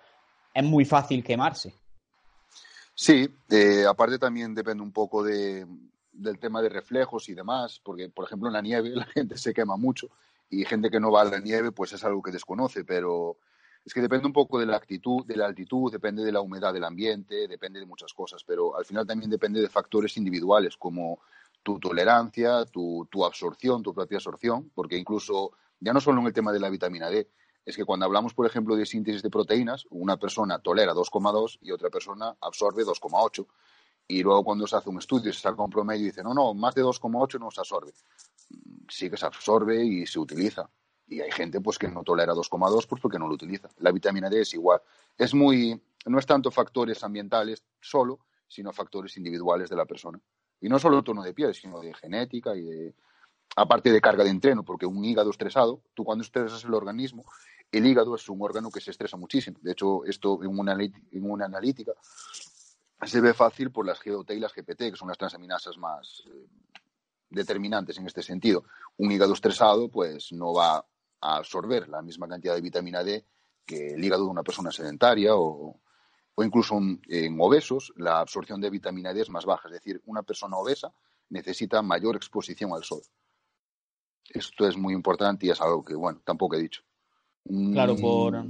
[0.52, 1.72] es muy fácil quemarse.
[2.94, 5.64] Sí, eh, aparte también depende un poco de,
[6.12, 9.54] del tema de reflejos y demás, porque, por ejemplo, en la nieve la gente se
[9.54, 10.08] quema mucho
[10.50, 13.36] y gente que no va a la nieve, pues es algo que desconoce, pero
[13.84, 16.74] es que depende un poco de la actitud, de la altitud, depende de la humedad
[16.74, 21.20] del ambiente, depende de muchas cosas, pero al final también depende de factores individuales como
[21.62, 26.32] tu tolerancia, tu, tu absorción, tu propia absorción, porque incluso ya no solo en el
[26.32, 27.28] tema de la vitamina D,
[27.64, 31.72] es que cuando hablamos, por ejemplo, de síntesis de proteínas, una persona tolera 2,2 y
[31.72, 33.46] otra persona absorbe 2,8.
[34.08, 36.54] Y luego cuando se hace un estudio, se saca un promedio y dice, no, no,
[36.54, 37.92] más de 2,8 no se absorbe.
[38.88, 40.68] Sí que se absorbe y se utiliza.
[41.06, 43.68] Y hay gente pues que no tolera 2,2 pues porque no lo utiliza.
[43.78, 44.80] La vitamina D es igual.
[45.16, 50.20] Es muy, no es tanto factores ambientales solo, sino factores individuales de la persona.
[50.60, 52.94] Y no solo el tono de piel, sino de genética y de,
[53.56, 57.24] aparte de carga de entreno, porque un hígado estresado, tú cuando estresas el organismo,
[57.72, 59.58] el hígado es un órgano que se estresa muchísimo.
[59.62, 61.92] De hecho, esto en una, en una analítica
[63.06, 66.46] se ve fácil por las GOT y las GPT, que son las transaminasas más eh,
[67.30, 68.64] determinantes en este sentido.
[68.98, 70.84] Un hígado estresado, pues no va
[71.20, 73.24] a absorber la misma cantidad de vitamina D
[73.64, 75.80] que el hígado de una persona sedentaria o,
[76.40, 76.78] o incluso
[77.08, 79.68] en obesos, la absorción de vitamina D es más baja.
[79.68, 80.90] Es decir, una persona obesa
[81.28, 83.02] necesita mayor exposición al sol.
[84.26, 86.80] Esto es muy importante y es algo que, bueno, tampoco he dicho.
[87.44, 88.42] Claro, por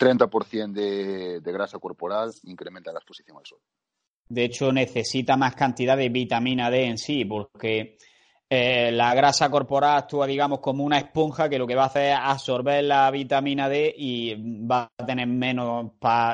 [0.00, 3.58] 30% de, de grasa corporal incrementa la exposición al sol.
[4.26, 7.98] De hecho, necesita más cantidad de vitamina D en sí, porque
[8.48, 12.12] eh, la grasa corporal actúa, digamos, como una esponja que lo que va a hacer
[12.12, 14.34] es absorber la vitamina D y
[14.64, 15.92] va a tener menos,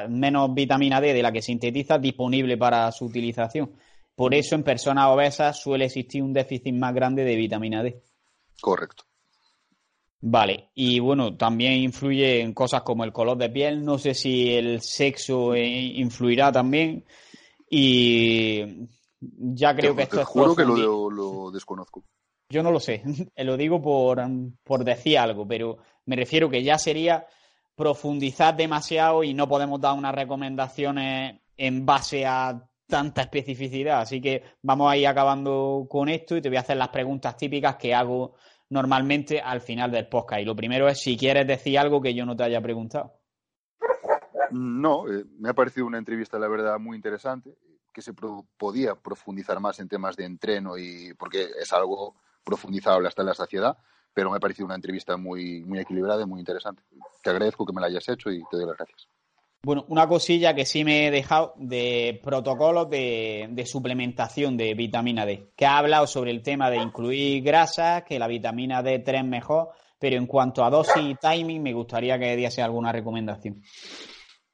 [0.08, 3.72] menos vitamina D de la que sintetiza disponible para su utilización.
[4.14, 8.02] Por eso en personas obesas suele existir un déficit más grande de vitamina D.
[8.60, 9.04] Correcto.
[10.22, 14.52] Vale, y bueno, también influye en cosas como el color de piel, no sé si
[14.52, 17.06] el sexo eh, influirá también.
[17.70, 18.88] Y
[19.20, 22.02] Ya creo que esto te es juro que lo, lo, desconozco.
[22.48, 23.02] Yo no lo sé,
[23.36, 24.20] lo digo por,
[24.64, 27.26] por decir algo, pero me refiero que ya sería
[27.76, 34.00] profundizar demasiado y no podemos dar unas recomendaciones en base a tanta especificidad.
[34.00, 37.36] Así que vamos a ir acabando con esto y te voy a hacer las preguntas
[37.36, 38.34] típicas que hago
[38.70, 40.42] normalmente al final del podcast.
[40.42, 43.14] Y lo primero es si quieres decir algo que yo no te haya preguntado.
[44.50, 47.56] No, eh, me ha parecido una entrevista, la verdad, muy interesante,
[47.92, 53.22] que se podía profundizar más en temas de entreno y porque es algo profundizable hasta
[53.22, 53.76] la saciedad,
[54.12, 56.82] pero me ha parecido una entrevista muy, muy equilibrada y muy interesante.
[57.22, 59.08] Te agradezco que me la hayas hecho y te doy las gracias.
[59.62, 65.52] Bueno, una cosilla que sí me he dejado de protocolos de, suplementación de vitamina D,
[65.54, 69.68] que ha hablado sobre el tema de incluir grasas, que la vitamina D3 es mejor,
[69.98, 73.62] pero en cuanto a dosis y timing, me gustaría que diese alguna recomendación.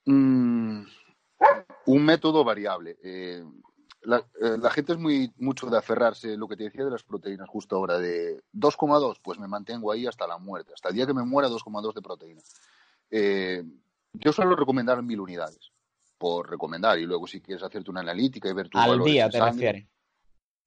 [0.07, 0.83] Mm,
[1.87, 2.99] un método variable.
[3.03, 3.43] Eh,
[4.07, 7.49] eh, la, gente es muy mucho de aferrarse, lo que te decía de las proteínas
[7.49, 11.15] justo ahora, de 2,2, pues me mantengo ahí hasta la muerte, hasta el día que
[11.15, 12.43] me muera 2,2 de proteína.
[13.11, 13.65] Eh,
[14.13, 15.73] yo suelo recomendar mil unidades,
[16.19, 19.41] por recomendar, y luego si quieres hacerte una analítica y ver tu Al día, te
[19.41, 19.87] refieres.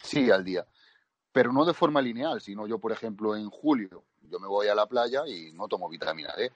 [0.01, 0.65] Sí, al día.
[1.31, 4.75] Pero no de forma lineal, sino yo, por ejemplo, en julio, yo me voy a
[4.75, 6.51] la playa y no tomo vitamina D.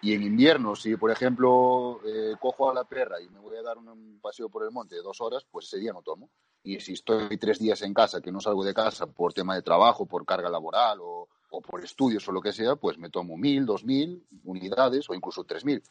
[0.00, 3.62] Y en invierno, si por ejemplo eh, cojo a la perra y me voy a
[3.62, 6.30] dar un paseo por el monte de dos horas, pues ese día no tomo.
[6.62, 9.62] Y si estoy tres días en casa, que no salgo de casa por tema de
[9.62, 13.36] trabajo, por carga laboral o, o por estudios o lo que sea, pues me tomo
[13.36, 15.82] mil, dos mil unidades o incluso tres mil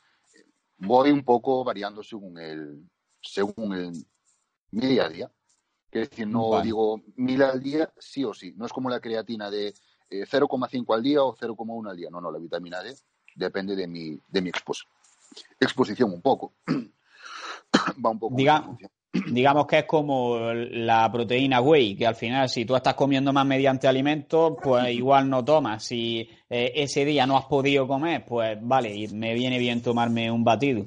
[0.78, 2.90] voy un poco variando según el,
[3.22, 3.94] según el,
[4.72, 5.32] mi día a día.
[5.92, 8.54] Es decir, no digo mil al día sí o sí.
[8.56, 9.74] No es como la creatina de
[10.10, 12.10] 0,5 eh, al día o 0,1 al día.
[12.10, 12.96] No, no, la vitamina D
[13.38, 14.52] depende de mi, de mi
[15.60, 16.54] exposición un poco.
[18.04, 18.36] Va un poco.
[19.32, 23.46] digamos que es como la proteína whey, que al final si tú estás comiendo más
[23.46, 25.84] mediante alimentos, pues igual no tomas.
[25.84, 30.44] Si eh, ese día no has podido comer, pues vale, me viene bien tomarme un
[30.44, 30.86] batido.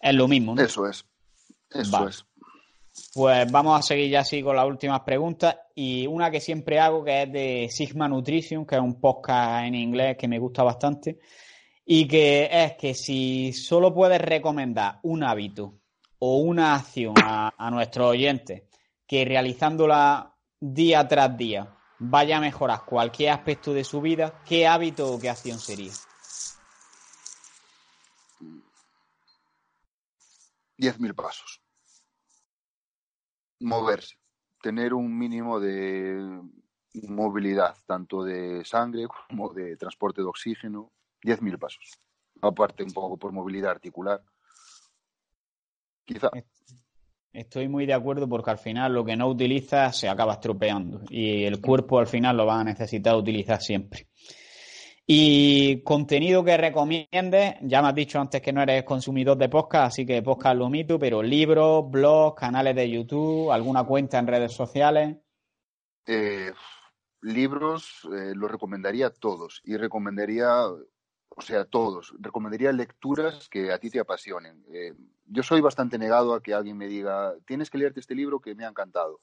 [0.00, 0.62] Es lo mismo, ¿no?
[0.62, 1.04] Eso es.
[1.70, 2.24] Eso es.
[3.12, 5.56] Pues vamos a seguir ya así con las últimas preguntas.
[5.74, 9.74] Y una que siempre hago, que es de Sigma Nutrition, que es un podcast en
[9.74, 11.18] inglés que me gusta bastante.
[11.88, 15.78] Y que es que si solo puedes recomendar un hábito
[16.18, 18.64] o una acción a, nuestros oyentes
[19.06, 25.14] que realizándola día tras día vaya a mejorar cualquier aspecto de su vida, ¿qué hábito
[25.14, 25.92] o qué acción sería?
[30.76, 31.62] Diez mil pasos.
[33.60, 34.16] Moverse.
[34.60, 36.42] Tener un mínimo de
[37.08, 40.92] movilidad, tanto de sangre como de transporte de oxígeno.
[41.26, 41.98] Diez mil pasos.
[42.40, 44.22] Aparte un poco por movilidad articular
[46.04, 46.30] quizá.
[47.32, 51.42] Estoy muy de acuerdo porque al final lo que no utilizas se acaba estropeando y
[51.42, 54.06] el cuerpo al final lo va a necesitar utilizar siempre.
[55.04, 59.88] Y contenido que recomiendes, ya me has dicho antes que no eres consumidor de podcast,
[59.88, 64.52] así que podcast lo mito, pero libros, blogs, canales de YouTube, alguna cuenta en redes
[64.52, 65.16] sociales.
[66.06, 66.52] Eh,
[67.20, 70.48] libros eh, los recomendaría todos y recomendaría
[71.36, 72.14] o sea, todos.
[72.18, 74.64] Recomendaría lecturas que a ti te apasionen.
[74.72, 74.94] Eh,
[75.26, 78.54] yo soy bastante negado a que alguien me diga, tienes que leerte este libro que
[78.54, 79.20] me ha encantado.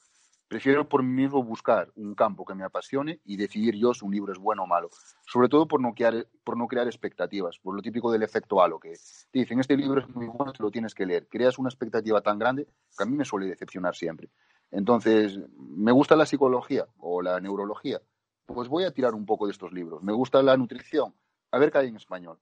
[0.47, 4.11] Prefiero por mí mismo buscar un campo que me apasione y decidir yo si un
[4.11, 4.91] libro es bueno o malo.
[5.25, 8.79] Sobre todo por no crear, por no crear expectativas, por lo típico del efecto halo,
[8.79, 8.93] que
[9.31, 11.27] dicen, este libro es muy bueno, te lo tienes que leer.
[11.27, 14.29] Creas una expectativa tan grande que a mí me suele decepcionar siempre.
[14.69, 17.99] Entonces, me gusta la psicología o la neurología,
[18.45, 20.03] pues voy a tirar un poco de estos libros.
[20.03, 21.15] Me gusta la nutrición,
[21.53, 22.39] a ver qué hay en español.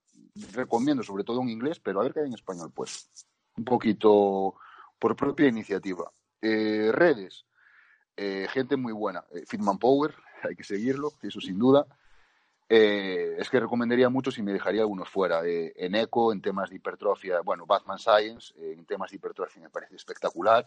[0.54, 3.10] Recomiendo sobre todo en inglés, pero a ver qué hay en español, pues
[3.58, 4.54] un poquito
[4.98, 6.10] por propia iniciativa.
[6.40, 7.44] Eh, redes,
[8.16, 9.22] eh, gente muy buena.
[9.30, 11.86] Eh, Fitman Power, hay que seguirlo, eso sin duda.
[12.70, 15.42] es que recomendaría mucho si me dejaría algunos fuera.
[15.44, 19.96] en Eco, en temas de hipertrofia, bueno, Batman Science, en temas de hipertrofia me parece
[19.96, 20.66] espectacular.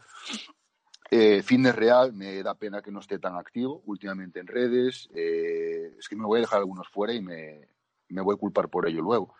[1.09, 5.09] Fitness Real, me da pena que no esté tan activo últimamente en redes.
[5.15, 7.74] es que me voy a dejar algunos fuera y me,
[8.09, 9.35] me voy a culpar por ello luego.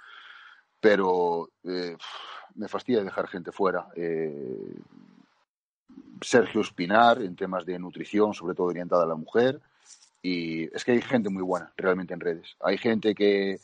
[0.80, 1.98] Pero eh,
[2.56, 3.88] me fastidia dejar gente fuera.
[3.96, 4.76] Eh,
[6.22, 9.62] Sergio Espinar en temas de nutrición, sobre todo orientada a la mujer.
[10.22, 12.56] Y es que hay gente muy buena realmente en redes.
[12.60, 13.60] Hay gente que,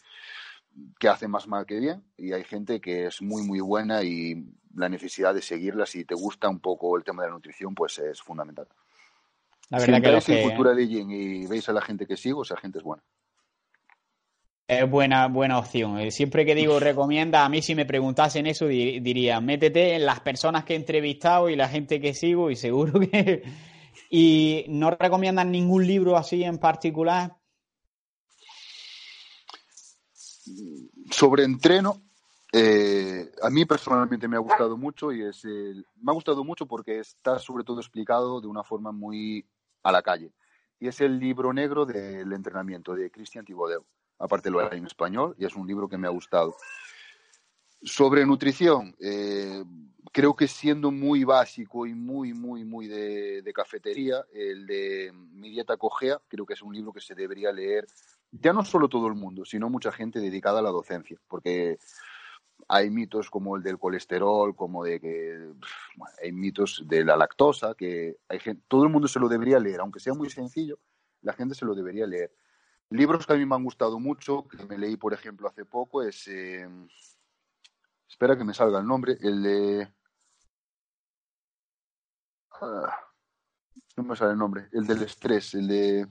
[0.99, 4.45] que hace más mal que bien y hay gente que es muy, muy buena y
[4.76, 7.97] la necesidad de seguirla, si te gusta un poco el tema de la nutrición, pues
[7.99, 8.68] es fundamental.
[9.70, 12.78] La verdad si que, cultura de y veis a la gente que sigo, esa gente
[12.78, 13.04] es buena.
[14.72, 15.99] Es buena, buena opción.
[15.99, 20.22] Eh, siempre que digo recomienda, a mí si me preguntasen eso diría, métete en las
[20.22, 23.43] personas que he entrevistado y la gente que sigo y seguro que,
[24.09, 27.36] ¿Y no recomiendas ningún libro así en particular?
[31.09, 32.03] Sobre entreno,
[32.53, 36.99] eh, a mí personalmente me ha gustado mucho y es me ha gustado mucho porque
[36.99, 39.45] está sobre todo explicado de una forma muy
[39.84, 40.32] a la calle.
[40.80, 43.86] Y es el libro negro del entrenamiento de Christian Thibodeau.
[44.22, 46.55] Aparte lo hay en español y es un libro que me ha gustado.
[47.84, 49.63] Sobre nutrición, eh,
[50.11, 55.78] creo que siendo muy básico y muy, muy, muy de, cafetería, el de Mi dieta
[55.78, 57.88] cogea, creo que es un libro que se debería leer
[58.32, 61.80] ya no solo todo el mundo, sino mucha gente dedicada a la docencia, porque
[62.67, 65.49] hay mitos como el del colesterol, como de que
[66.24, 68.15] hay mitos de la lactosa, que
[68.67, 70.80] todo el mundo se lo debería leer, aunque sea muy sencillo,
[71.22, 72.32] la gente se lo debería leer.
[72.92, 76.04] Libros que a mí me han gustado mucho, que me leí, por ejemplo, hace poco,
[76.04, 76.28] es...
[76.28, 76.68] Eh,
[78.08, 79.94] espera que me salga el nombre, el de...
[82.62, 82.94] Ah,
[83.96, 86.08] no me sale el nombre, el del estrés, el de...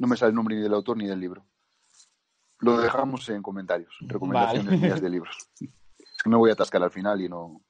[0.00, 1.46] No me sale el nombre ni del autor ni del libro.
[2.58, 5.48] Lo dejamos en comentarios, recomendaciones mías de libros.
[5.98, 7.60] Es que me voy a atascar al final y no.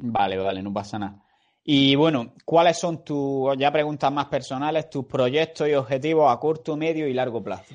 [0.00, 1.24] Vale, vale, no pasa nada.
[1.64, 6.76] Y bueno, ¿cuáles son tus, ya preguntas más personales, tus proyectos y objetivos a corto,
[6.76, 7.74] medio y largo plazo?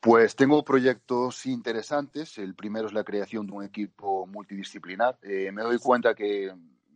[0.00, 2.38] Pues tengo proyectos interesantes.
[2.38, 5.18] El primero es la creación de un equipo multidisciplinar.
[5.22, 6.52] Eh, me doy cuenta que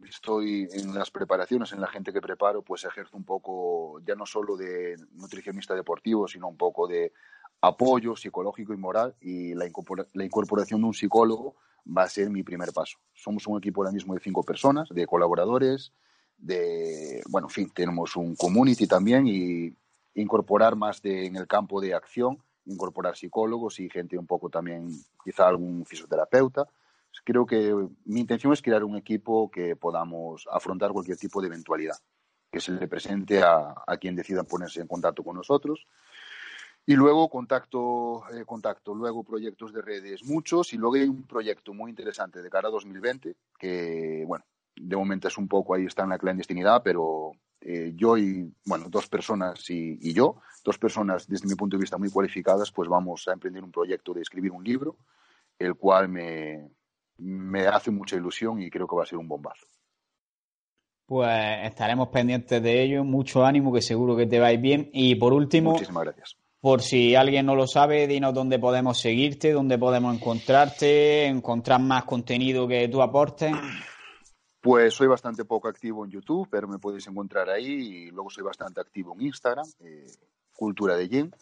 [0.08, 4.26] estoy en las preparaciones, en la gente que preparo, pues ejerzo un poco, ya no
[4.26, 7.12] solo de nutricionista deportivo, sino un poco de
[7.60, 11.56] apoyo psicológico y moral y la, incorporación de un psicólogo
[11.86, 12.98] va a ser mi primer paso.
[13.14, 15.92] Somos un equipo ahora mismo de cinco personas, de colaboradores,
[16.38, 19.74] de, bueno, en fin, tenemos un community también y
[20.14, 24.88] incorporar más de, en el campo de acción, incorporar psicólogos y gente un poco también,
[25.24, 26.66] quizá algún fisioterapeuta.
[27.24, 27.74] Creo que
[28.06, 31.96] mi intención es crear un equipo que podamos afrontar cualquier tipo de eventualidad
[32.50, 35.86] que se le presente a, a quien decida ponerse en contacto con nosotros
[36.84, 41.72] y luego contacto, eh, contacto, luego proyectos de redes muchos y luego hay un proyecto
[41.72, 46.02] muy interesante de cara a 2020 que, bueno, de momento es un poco ahí está
[46.02, 51.46] en la clandestinidad, pero eh, yo y, bueno, dos personas y, yo, dos personas desde
[51.48, 54.64] mi punto de vista muy cualificadas, pues vamos a emprender un proyecto de escribir un
[54.64, 54.96] libro,
[55.58, 56.68] el cual me,
[57.18, 59.66] me hace mucha ilusión y creo que va a ser un bombazo.
[61.06, 64.90] Pues estaremos pendientes de ello, mucho ánimo, que seguro que te va a ir bien.
[64.92, 69.50] Y por último, muchísimas gracias por si alguien no lo sabe, dinos dónde podemos seguirte,
[69.50, 73.52] dónde podemos encontrarte, encontrar más contenido que tú aportes.
[74.60, 77.66] Pues soy bastante poco activo en YouTube, pero me podéis encontrar ahí.
[77.66, 80.06] Y luego soy bastante activo en Instagram, eh,
[80.54, 81.32] Cultura de Gym.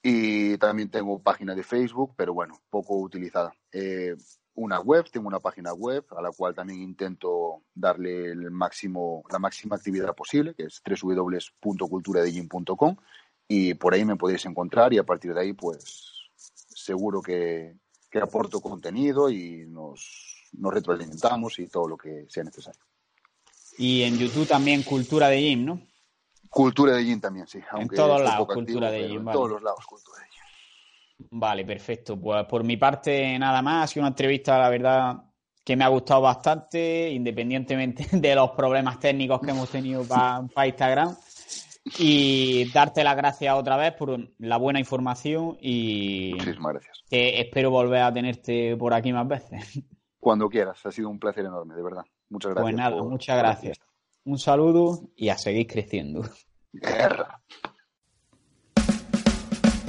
[0.00, 3.52] Y también tengo página de Facebook, pero bueno, poco utilizada.
[3.72, 4.14] Eh,
[4.54, 9.40] una web, tengo una página web a la cual también intento darle el máximo, la
[9.40, 12.96] máxima actividad posible, que es www.culturadegym.com
[13.48, 16.12] y por ahí me podéis encontrar y a partir de ahí pues
[16.68, 17.74] seguro que,
[18.20, 22.80] aporto contenido y nos, nos retroalimentamos y todo lo que sea necesario.
[23.78, 25.80] Y en YouTube también Cultura de Gym, ¿no?
[26.50, 27.60] Cultura de Gym también, sí.
[27.76, 29.28] en todos lados, Cultura de Gym.
[29.28, 30.38] En todos los lados, Cultura de Gym.
[31.30, 32.18] Vale, perfecto.
[32.18, 33.84] Pues por mi parte, nada más.
[33.84, 35.22] Ha sido una entrevista, la verdad,
[35.64, 41.14] que me ha gustado bastante, independientemente de los problemas técnicos que hemos tenido para Instagram.
[41.98, 47.04] Y darte las gracias otra vez por la buena información y Muchísimas gracias.
[47.08, 49.82] Que espero volver a tenerte por aquí más veces.
[50.20, 52.02] Cuando quieras, ha sido un placer enorme, de verdad.
[52.28, 52.64] Muchas gracias.
[52.64, 53.78] Pues nada, muchas gracias.
[54.24, 56.22] Un saludo y a seguir creciendo.
[56.72, 57.40] Guerra.